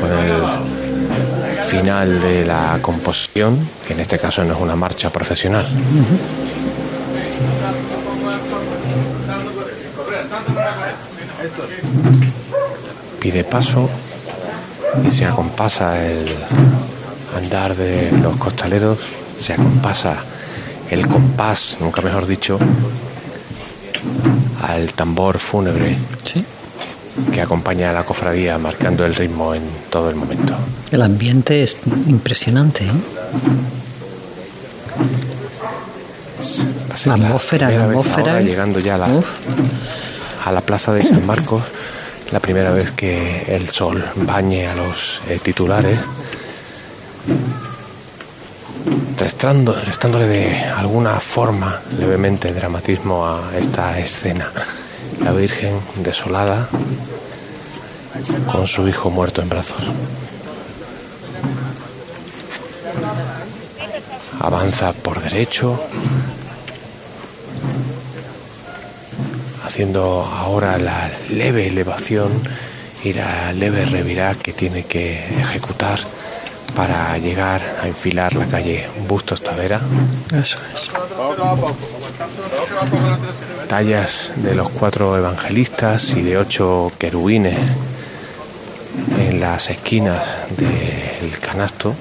[0.00, 5.66] con el final de la composición, que en este caso no es una marcha profesional.
[13.20, 13.90] Pide paso
[15.06, 16.36] y se acompasa el
[17.36, 18.98] andar de los costaleros,
[19.38, 20.14] se acompasa
[20.90, 22.58] el compás, nunca mejor dicho,
[24.62, 25.96] al tambor fúnebre
[27.32, 30.54] que acompaña a la cofradía marcando el ritmo en todo el momento.
[30.90, 31.76] El ambiente es
[32.06, 32.84] impresionante.
[32.84, 32.92] ¿eh?
[37.04, 38.32] La atmósfera, la atmósfera.
[38.32, 39.08] ahora, llegando ya a la,
[40.44, 41.62] a la plaza de San Marcos,
[42.32, 45.98] la primera vez que el sol bañe a los eh, titulares,
[49.20, 54.50] restando, restándole de alguna forma levemente dramatismo a esta escena.
[55.22, 56.68] La Virgen desolada
[58.50, 59.82] con su hijo muerto en brazos.
[64.40, 65.78] Avanza por derecho,
[69.66, 72.30] haciendo ahora la leve elevación
[73.04, 76.00] y la leve revirá que tiene que ejecutar
[76.74, 79.80] para llegar a enfilar la calle Bustos Tavera.
[80.34, 80.90] Eso es.
[83.68, 87.58] Tallas de los cuatro evangelistas y de ocho querubines
[89.18, 90.22] en las esquinas
[90.56, 91.94] del canasto,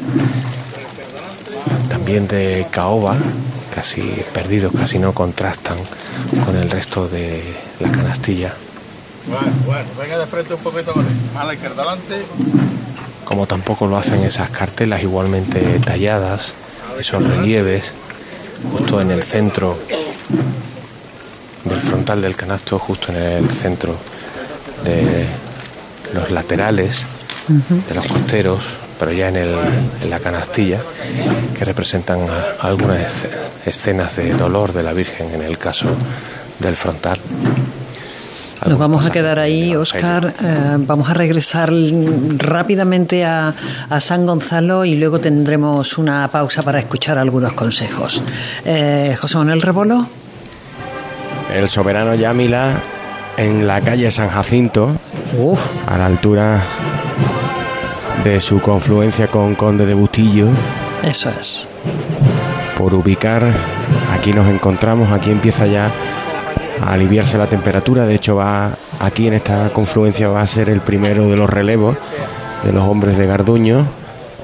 [1.90, 3.16] también de caoba,
[3.74, 4.02] casi
[4.34, 5.78] perdidos, casi no contrastan
[6.46, 7.44] con el resto de
[7.80, 8.54] la canastilla,
[9.28, 11.12] Bueno, bueno, venga de frente un poquito con él.
[11.34, 12.26] Más a la izquierda adelante.
[13.30, 16.56] Como tampoco lo hacen esas cartelas igualmente talladas,
[17.00, 17.92] esos relieves,
[18.72, 19.78] justo en el centro
[21.64, 23.96] del frontal del canasto, justo en el centro
[24.84, 25.26] de
[26.16, 27.02] los laterales
[27.88, 28.64] de los costeros,
[29.00, 29.56] pero ya en, el,
[30.02, 30.80] en la canastilla,
[31.56, 33.30] que representan a- algunas esce-
[33.68, 35.86] escenas de dolor de la Virgen en el caso
[36.58, 37.20] del frontal.
[38.68, 40.34] Nos vamos a quedar ahí, Oscar.
[40.42, 41.72] eh, vamos a regresar
[42.38, 43.54] rápidamente a,
[43.90, 48.22] a San Gonzalo y luego tendremos una pausa para escuchar algunos consejos.
[48.66, 50.06] Eh, José Manuel Rebolo.
[51.54, 52.74] El soberano Yámila
[53.38, 54.92] en la calle San Jacinto,
[55.38, 56.62] Uf, a la altura
[58.24, 60.48] de su confluencia con Conde de Bustillo,
[61.02, 61.60] eso es.
[62.78, 63.48] por ubicar,
[64.14, 65.90] aquí nos encontramos, aquí empieza ya
[66.82, 70.82] a aliviarse la temperatura, de hecho va aquí en esta confluencia va a ser el
[70.82, 71.96] primero de los relevos
[72.64, 73.86] de los hombres de Garduño,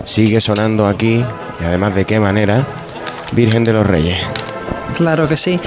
[0.06, 1.24] sigue sonando aquí,
[1.60, 2.64] y además de qué manera,
[3.32, 4.45] Virgen de los Reyes.
[4.96, 5.60] Claro que sí.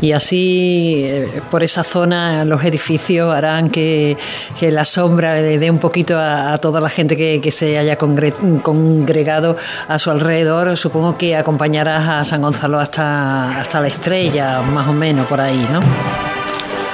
[0.00, 4.16] Y así, eh, por esa zona, los edificios harán que,
[4.58, 7.96] que la sombra le dé un poquito a, toda la gente que, que se haya
[7.96, 9.56] congre- congregado
[9.86, 10.76] a su alrededor.
[10.76, 15.64] Supongo que acompañarás a San Gonzalo hasta, hasta la estrella, más o menos, por ahí,
[15.70, 15.80] ¿no?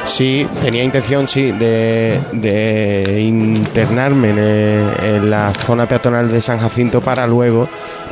[0.07, 4.84] Sí, tenía intención, sí, de, de internarme en, eh,
[5.16, 7.68] en la zona peatonal de San Jacinto para luego,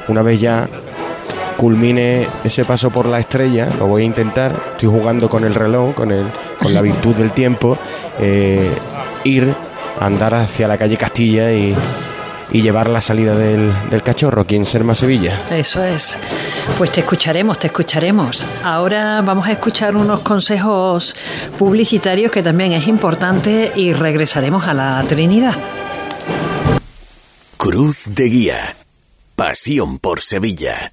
[0.08, 0.68] una vez ya
[1.56, 5.94] culmine ese paso por la estrella, lo voy a intentar, estoy jugando con el reloj,
[5.94, 6.26] con, el,
[6.60, 7.78] con la virtud del tiempo,
[8.20, 8.70] eh,
[9.24, 9.54] ir,
[10.00, 11.74] andar hacia la calle Castilla y,
[12.52, 15.42] y llevar la salida del, del cachorro, aquí en Serma Sevilla.
[15.50, 16.16] Eso es.
[16.78, 18.44] Pues te escucharemos, te escucharemos.
[18.62, 21.16] Ahora vamos a escuchar unos consejos
[21.58, 25.54] publicitarios que también es importante y regresaremos a la Trinidad.
[27.56, 28.76] Cruz de Guía.
[29.34, 30.92] Pasión por Sevilla.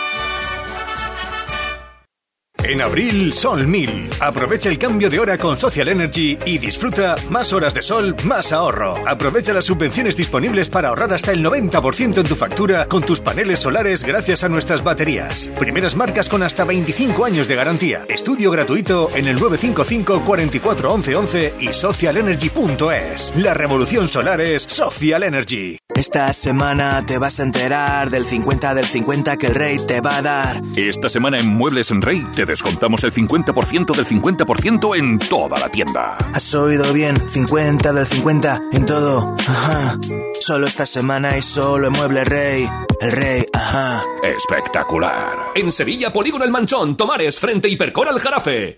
[2.71, 4.11] En abril, Sol 1000.
[4.21, 8.53] Aprovecha el cambio de hora con Social Energy y disfruta más horas de sol, más
[8.53, 8.93] ahorro.
[9.05, 13.59] Aprovecha las subvenciones disponibles para ahorrar hasta el 90% en tu factura con tus paneles
[13.59, 15.51] solares gracias a nuestras baterías.
[15.59, 18.05] Primeras marcas con hasta 25 años de garantía.
[18.07, 23.33] Estudio gratuito en el 955 44 11 11 y socialenergy.es.
[23.35, 25.77] La revolución solar es Social Energy.
[25.93, 30.17] Esta semana te vas a enterar del 50 del 50 que el rey te va
[30.17, 30.61] a dar.
[30.77, 35.69] Esta semana en Muebles en Rey te descontamos el 50% del 50% en toda la
[35.69, 36.15] tienda.
[36.33, 39.35] Has oído bien, 50 del 50 en todo.
[39.39, 39.97] Ajá.
[40.33, 42.67] Solo esta semana y solo en Mueble Rey.
[42.99, 44.03] El rey, ajá.
[44.23, 45.51] Espectacular.
[45.55, 48.77] En Sevilla, Polígono El Manchón, Tomares, frente Hipercor al Jarafe.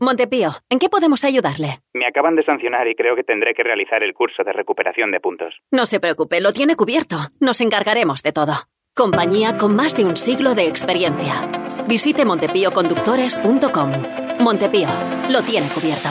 [0.00, 1.78] Montepío, ¿en qué podemos ayudarle?
[1.94, 5.20] Me acaban de sancionar y creo que tendré que realizar el curso de recuperación de
[5.20, 5.54] puntos.
[5.70, 7.16] No se preocupe, lo tiene cubierto.
[7.40, 8.52] Nos encargaremos de todo.
[8.96, 11.50] Compañía con más de un siglo de experiencia.
[11.88, 13.92] Visite montepíoconductores.com.
[14.38, 14.88] Montepío,
[15.30, 16.10] lo tiene cubierto.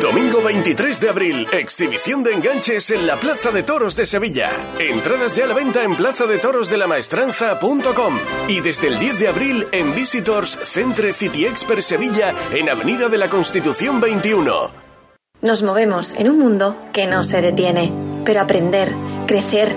[0.00, 4.50] Domingo 23 de abril, exhibición de enganches en la Plaza de Toros de Sevilla.
[4.78, 8.18] Entradas ya a la venta en plazadetoros.delamaestranza.com
[8.48, 13.16] y desde el 10 de abril en Visitors Centre City Expert Sevilla en Avenida de
[13.16, 14.70] la Constitución 21.
[15.40, 17.92] Nos movemos en un mundo que no se detiene,
[18.24, 18.92] pero aprender,
[19.26, 19.76] crecer,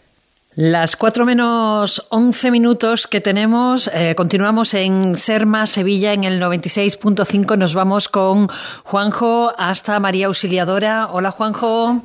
[0.55, 7.57] Las cuatro menos once minutos que tenemos, eh, continuamos en Serma, Sevilla, en el 96.5.
[7.57, 8.49] Nos vamos con
[8.83, 11.07] Juanjo hasta María Auxiliadora.
[11.09, 12.01] Hola, Juanjo.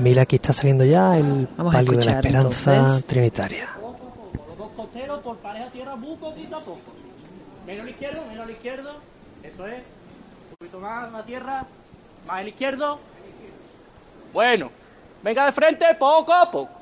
[0.00, 3.04] Mira, aquí está saliendo ya el Vamos palio de la esperanza entonces.
[3.06, 3.70] trinitaria.
[3.80, 6.92] Los dos costeros por pareja tierra muy poquito a poco.
[7.66, 8.90] Menos al izquierdo, menos al izquierdo.
[9.42, 9.82] Eso es.
[10.50, 11.64] Un poquito más a la tierra.
[12.26, 12.98] Más al izquierdo.
[14.34, 14.70] Bueno.
[15.22, 16.81] Venga de frente poco a poco.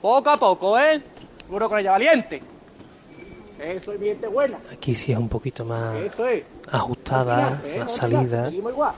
[0.00, 1.02] Poco a poco, ¿eh?
[1.44, 2.42] Seguro con ella valiente.
[3.58, 4.58] Eso es gente buena.
[4.72, 6.44] Aquí sí es un poquito más Eso es.
[6.70, 7.76] ajustada ¿eh?
[7.80, 8.50] la salida.
[8.50, 8.92] Igual.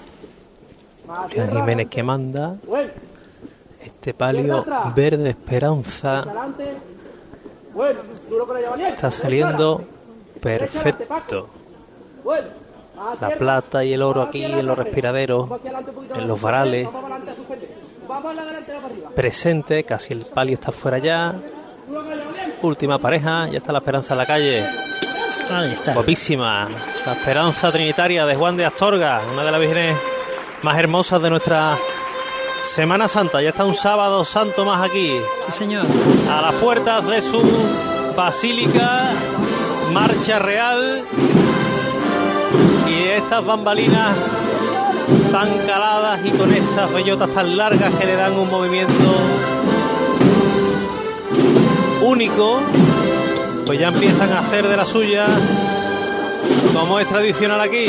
[1.07, 1.51] Más Julián.
[1.51, 2.57] Jiménez que manda.
[2.67, 2.91] Bueno.
[3.83, 6.25] Este palio verde esperanza.
[7.73, 8.01] Bueno.
[8.29, 8.95] Duro con ella valiente.
[8.95, 9.83] está saliendo
[10.41, 11.49] perfecto.
[13.21, 15.49] La plata y el oro aquí en los respiraderos,
[16.17, 16.87] en los varales,
[19.15, 21.35] Presente, casi el palio está fuera ya.
[22.63, 24.67] Última pareja, ya está la esperanza en la calle.
[25.51, 25.95] Ahí está.
[25.95, 26.69] Guapísima.
[27.07, 29.97] La esperanza trinitaria de Juan de Astorga, una de las vírgenes
[30.63, 31.77] más hermosas de nuestra
[32.65, 33.43] Semana Santa.
[33.43, 35.17] Ya está un sábado santo más aquí.
[35.47, 35.87] Sí, señor.
[36.31, 37.43] A las puertas de su
[38.17, 39.11] basílica,
[39.93, 41.03] marcha real.
[42.89, 44.17] Y estas bambalinas
[45.33, 48.95] tan caladas y con esas bellotas tan largas que le dan un movimiento
[52.03, 52.61] único,
[53.67, 55.27] pues ya empiezan a hacer de la suya,
[56.75, 57.87] como es tradicional aquí.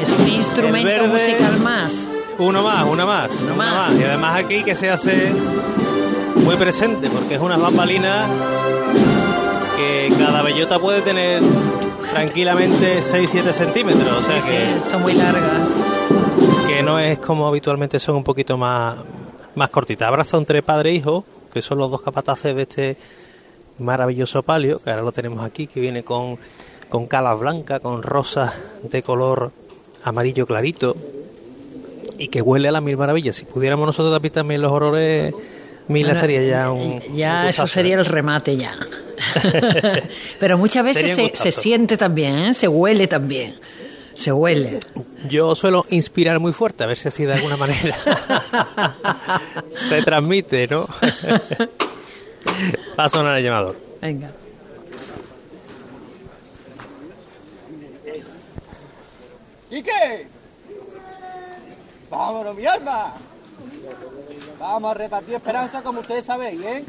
[0.00, 2.08] Es un instrumento verde- musical más.
[2.38, 3.88] Uno más, una más, Uno una más.
[3.90, 3.98] más.
[4.00, 5.32] Y además aquí que se hace
[6.36, 8.26] muy presente, porque es una bambalina
[9.76, 11.42] que cada bellota puede tener
[12.16, 14.08] tranquilamente 6-7 centímetros.
[14.08, 15.68] O sea Sí, que, sí, son muy largas.
[16.66, 18.96] que no es como habitualmente son un poquito más,
[19.54, 20.08] más cortitas.
[20.08, 22.96] Abrazo entre padre e hijo, que son los dos capataces de este
[23.78, 26.38] maravilloso palio, que ahora lo tenemos aquí, que viene con,
[26.88, 29.52] con calas blancas, con rosas de color
[30.02, 30.96] amarillo clarito
[32.18, 33.36] y que huele a las mil maravillas.
[33.36, 35.34] Si pudiéramos nosotros tapar también los horrores,
[35.88, 37.00] Mila Bueno, sería ya un.
[37.14, 38.74] Ya un eso sería el remate ya.
[40.40, 42.54] Pero muchas veces se, se siente también, ¿eh?
[42.54, 43.54] se huele también.
[44.14, 44.78] Se huele.
[45.28, 47.94] Yo suelo inspirar muy fuerte, a ver si así de alguna manera
[49.68, 50.88] se transmite, ¿no?
[52.98, 53.76] Va a sonar el llamador.
[54.00, 54.30] Venga.
[59.70, 60.26] ¿Y qué?
[62.08, 63.14] Vámonos, mi alma.
[64.58, 66.84] Vamos a repartir esperanza como ustedes sabéis, ¿eh?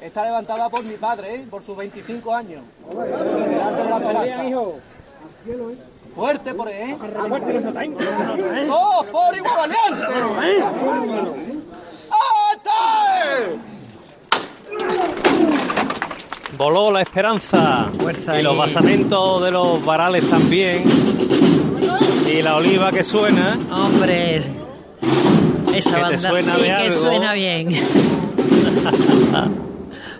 [0.00, 1.46] Está levantada por mi padre, ¿eh?
[1.50, 2.62] Por sus 25 años.
[2.88, 4.52] Delante de la esperanza.
[6.14, 8.66] Fuerte por él, ¿eh?
[8.66, 9.70] ¡Dos por igual.
[16.56, 17.90] Voló la esperanza
[18.26, 18.42] y ahí.
[18.42, 20.84] los basamentos de los varales también.
[22.32, 23.58] Y la oliva que suena.
[23.72, 24.36] Hombre,
[25.74, 27.00] esa Que banda suena sí que algo.
[27.00, 27.68] suena bien.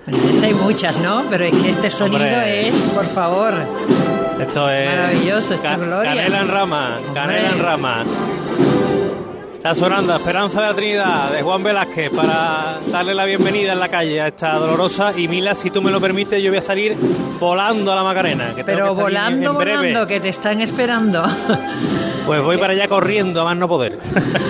[0.07, 1.25] bueno, hay muchas, ¿no?
[1.31, 2.69] Pero es que este sonido Hombre.
[2.69, 3.55] es, por favor,
[4.41, 4.89] Esto es.
[4.89, 6.15] Maravilloso, esto ca- gloria.
[6.15, 8.05] Canela en rama, canela en rama.
[9.61, 13.91] Está sonando Esperanza de la Trinidad de Juan Velázquez para darle la bienvenida en la
[13.91, 15.13] calle a esta dolorosa.
[15.15, 16.97] Y Mila, si tú me lo permites, yo voy a salir
[17.39, 18.55] volando a la Macarena.
[18.55, 21.25] Que pero que volando, volando, que te están esperando.
[22.27, 23.99] Pues voy para allá corriendo, a más no poder.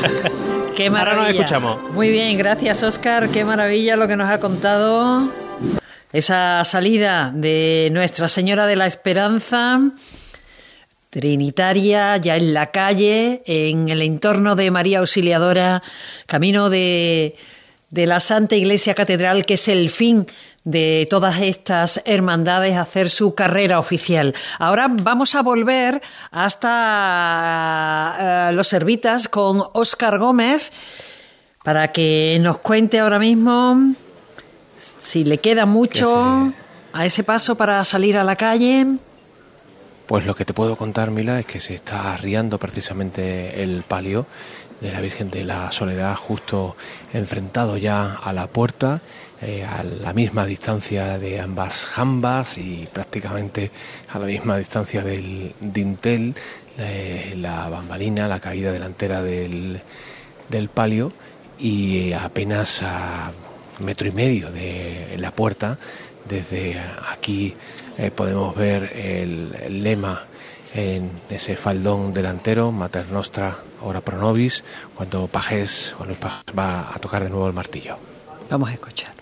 [0.76, 1.22] Qué Ahora maravilla.
[1.22, 1.92] nos escuchamos.
[1.92, 3.30] Muy bien, gracias Oscar.
[3.30, 5.32] Qué maravilla lo que nos ha contado.
[6.12, 9.80] Esa salida de Nuestra Señora de la Esperanza,
[11.10, 15.82] Trinitaria, ya en la calle, en el entorno de María Auxiliadora,
[16.26, 17.34] camino de,
[17.90, 20.26] de la Santa Iglesia Catedral, que es el fin
[20.64, 24.34] de todas estas hermandades hacer su carrera oficial.
[24.58, 26.00] Ahora vamos a volver
[26.30, 26.68] hasta
[28.50, 30.70] eh, los Servitas con Óscar Gómez
[31.64, 33.94] para que nos cuente ahora mismo
[35.00, 36.52] si le queda mucho
[36.92, 38.86] a ese paso para salir a la calle.
[40.10, 44.26] Pues lo que te puedo contar, Mila, es que se está arriando precisamente el palio
[44.80, 46.74] de la Virgen de la Soledad justo
[47.12, 49.02] enfrentado ya a la puerta,
[49.40, 53.70] eh, a la misma distancia de ambas jambas y prácticamente
[54.12, 56.34] a la misma distancia del dintel,
[56.76, 59.80] eh, la bambalina, la caída delantera del,
[60.48, 61.12] del palio
[61.56, 63.30] y apenas a
[63.78, 65.78] metro y medio de la puerta,
[66.28, 67.54] desde aquí
[67.98, 70.22] eh, podemos ver el, el lema
[70.74, 74.62] en ese faldón delantero, Mater Nostra, ora pro nobis,
[74.94, 77.98] cuando Pajés, Luis Pajés va a tocar de nuevo el martillo.
[78.48, 79.20] Vamos a escuchar.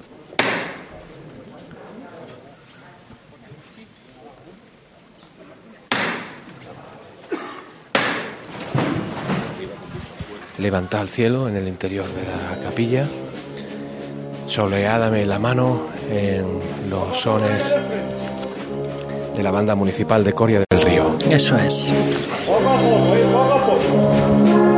[10.58, 13.06] levanta al cielo en el interior de la capilla,
[14.46, 16.44] soleádame la mano en
[16.90, 17.74] los sones
[19.36, 21.16] de la banda municipal de Coria del Río.
[21.30, 21.92] Eso es.
[22.46, 23.78] Poco a poco, eh, poco a poco.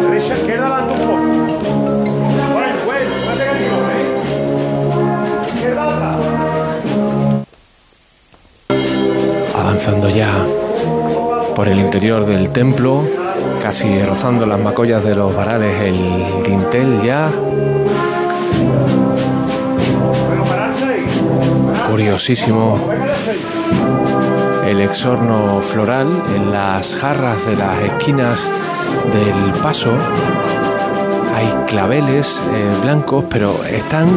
[0.09, 1.21] Derecha, izquierda, adelante un poco.
[2.53, 4.05] Bueno, bueno, más negativo, ¿eh?
[5.55, 6.19] Izquierda, atrás.
[9.57, 10.47] Avanzando ya
[11.55, 13.03] por el interior del templo,
[13.63, 17.31] casi rozando las macollas de los varales, el dintel ya.
[21.91, 22.79] Curiosísimo
[24.71, 28.39] el exorno floral en las jarras de las esquinas
[29.13, 29.91] del paso.
[31.35, 34.09] Hay claveles eh, blancos, pero están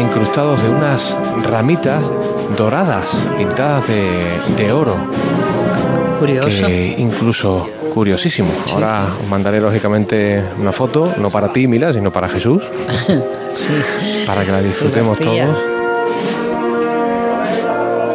[0.00, 2.02] incrustados de unas ramitas
[2.56, 3.04] doradas,
[3.36, 4.08] pintadas de,
[4.56, 4.96] de oro.
[6.18, 6.66] Curioso.
[6.66, 8.50] Que incluso curiosísimo.
[8.72, 12.62] Ahora os mandaré lógicamente una foto, no para ti, Mila, sino para Jesús,
[13.06, 14.24] sí.
[14.26, 15.71] para que la disfrutemos todos.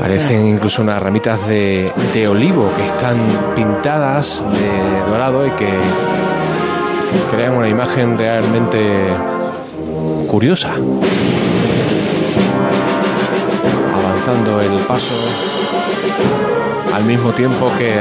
[0.08, 1.92] Parecen incluso unas ramitas de,
[2.30, 3.18] olivo que están
[3.54, 5.68] pintadas de dorado y que
[7.30, 9.10] crean una imagen realmente
[10.30, 10.72] curiosa.
[13.94, 15.14] Avanzando el paso
[16.96, 17.94] al mismo tiempo que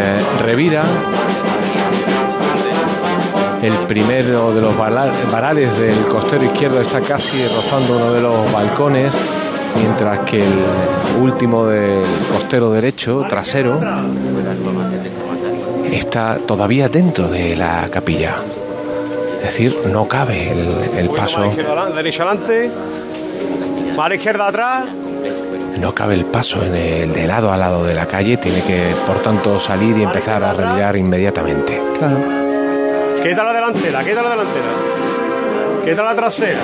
[0.45, 0.85] revira
[3.63, 9.13] el primero de los varales del costero izquierdo está casi rozando uno de los balcones,
[9.77, 13.81] mientras que el último del costero derecho, trasero,
[15.93, 18.37] está todavía dentro de la capilla.
[19.39, 21.43] Es decir, no cabe el, el paso,
[21.95, 22.70] derecha, adelante.
[23.97, 24.85] Mano izquierda, atrás.
[25.81, 28.95] no cabe el paso en el de lado a lado de la calle, tiene que
[29.07, 31.81] por tanto salir y empezar a revirar inmediatamente.
[31.99, 32.18] Claro.
[33.22, 34.66] Quita la delantera, quita la delantera.
[35.85, 36.61] Quita la trasera.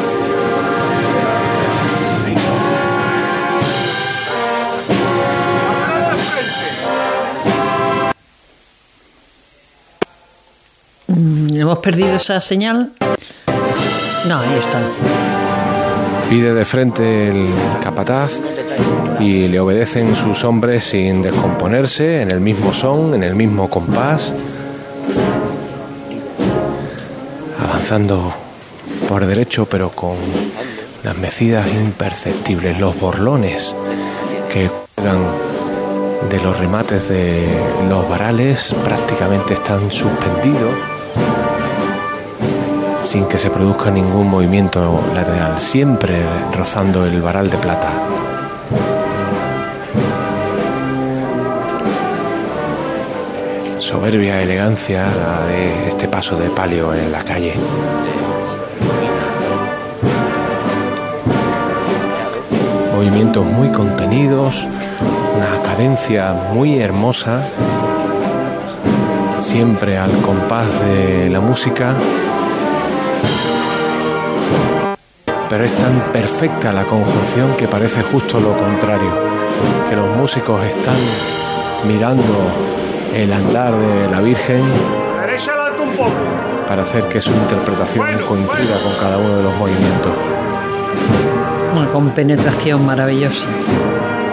[11.63, 12.91] ¿Hemos perdido esa señal?
[14.27, 14.81] No, ahí está.
[16.29, 17.47] Pide de frente el
[17.81, 18.41] capataz
[19.21, 24.33] y le obedecen sus hombres sin descomponerse, en el mismo son, en el mismo compás,
[27.65, 28.35] avanzando
[29.09, 30.17] por derecho pero con
[31.05, 33.73] las mecidas imperceptibles, los borlones
[34.53, 35.21] que cuelgan
[36.29, 37.47] de los remates de
[37.89, 40.92] los varales prácticamente están suspendidos
[43.05, 46.23] sin que se produzca ningún movimiento lateral, siempre
[46.55, 47.91] rozando el varal de plata.
[53.79, 57.55] Soberbia elegancia la de este paso de palio en la calle.
[62.95, 64.67] Movimientos muy contenidos,
[65.37, 67.43] una cadencia muy hermosa,
[69.41, 71.95] siempre al compás de la música
[75.53, 79.11] pero es tan perfecta la conjunción que parece justo lo contrario,
[79.87, 80.97] que los músicos están
[81.87, 82.33] mirando
[83.15, 84.63] el andar de la Virgen
[86.67, 90.13] para hacer que su interpretación coincida con cada uno de los movimientos.
[91.77, 93.47] Una compenetración maravillosa.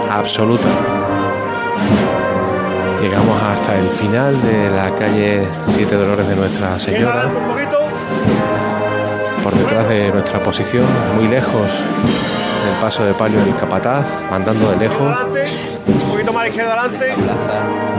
[0.09, 0.70] Absoluta.
[3.01, 7.30] Llegamos hasta el final de la calle Siete Dolores de Nuestra Señora.
[9.43, 10.85] Por detrás de nuestra posición,
[11.15, 11.69] muy lejos
[12.65, 15.45] del paso de palio del capataz, mandando de lejos, Adelante.
[15.87, 17.13] Un poquito más izquierda, adelante.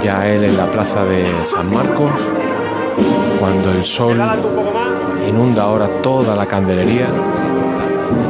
[0.02, 2.12] ya él en la plaza de San Marcos,
[3.38, 4.20] cuando el sol
[5.28, 7.06] inunda ahora toda la candelería,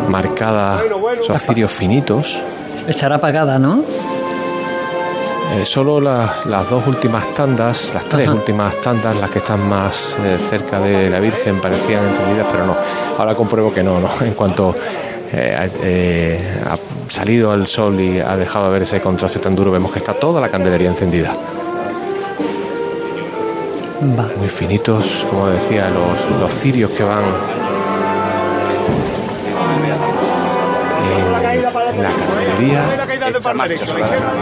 [0.09, 0.81] marcada
[1.23, 2.39] esos cirios finitos,
[2.89, 3.85] Estará apagada, ¿no?
[5.53, 10.17] Eh, solo las, las dos últimas tandas, las tres últimas tandas, las que están más
[10.23, 12.77] eh, cerca de la Virgen, parecían encendidas, pero no.
[13.19, 14.09] Ahora compruebo que no, ¿no?
[14.25, 14.75] En cuanto
[15.33, 16.79] eh, ha- eh, ha
[17.11, 20.15] salido el sol y ha dejado de ver ese contraste tan duro, vemos que está
[20.15, 21.35] toda la candelería encendida.
[24.19, 24.29] Va.
[24.39, 27.25] Muy finitos, como decía, los, los cirios que van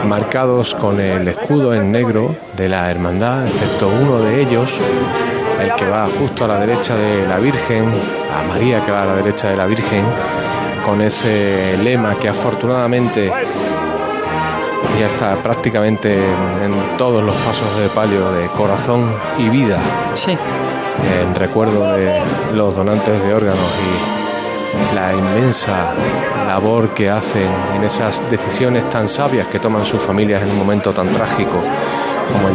[0.06, 4.78] marcados con el escudo en negro de la hermandad, excepto uno de ellos,
[5.60, 9.06] el que va justo a la derecha de la Virgen, a María que va a
[9.06, 10.04] la derecha de la Virgen,
[10.84, 13.30] con ese lema que afortunadamente
[14.98, 19.78] ya está prácticamente en todos los pasos de palio de corazón y vida.
[20.16, 20.36] Sí.
[21.20, 22.20] En recuerdo de
[22.54, 24.17] los donantes de órganos y
[24.94, 25.92] la inmensa
[26.46, 30.92] labor que hacen en esas decisiones tan sabias que toman sus familias en un momento
[30.92, 31.62] tan trágico
[32.32, 32.46] como el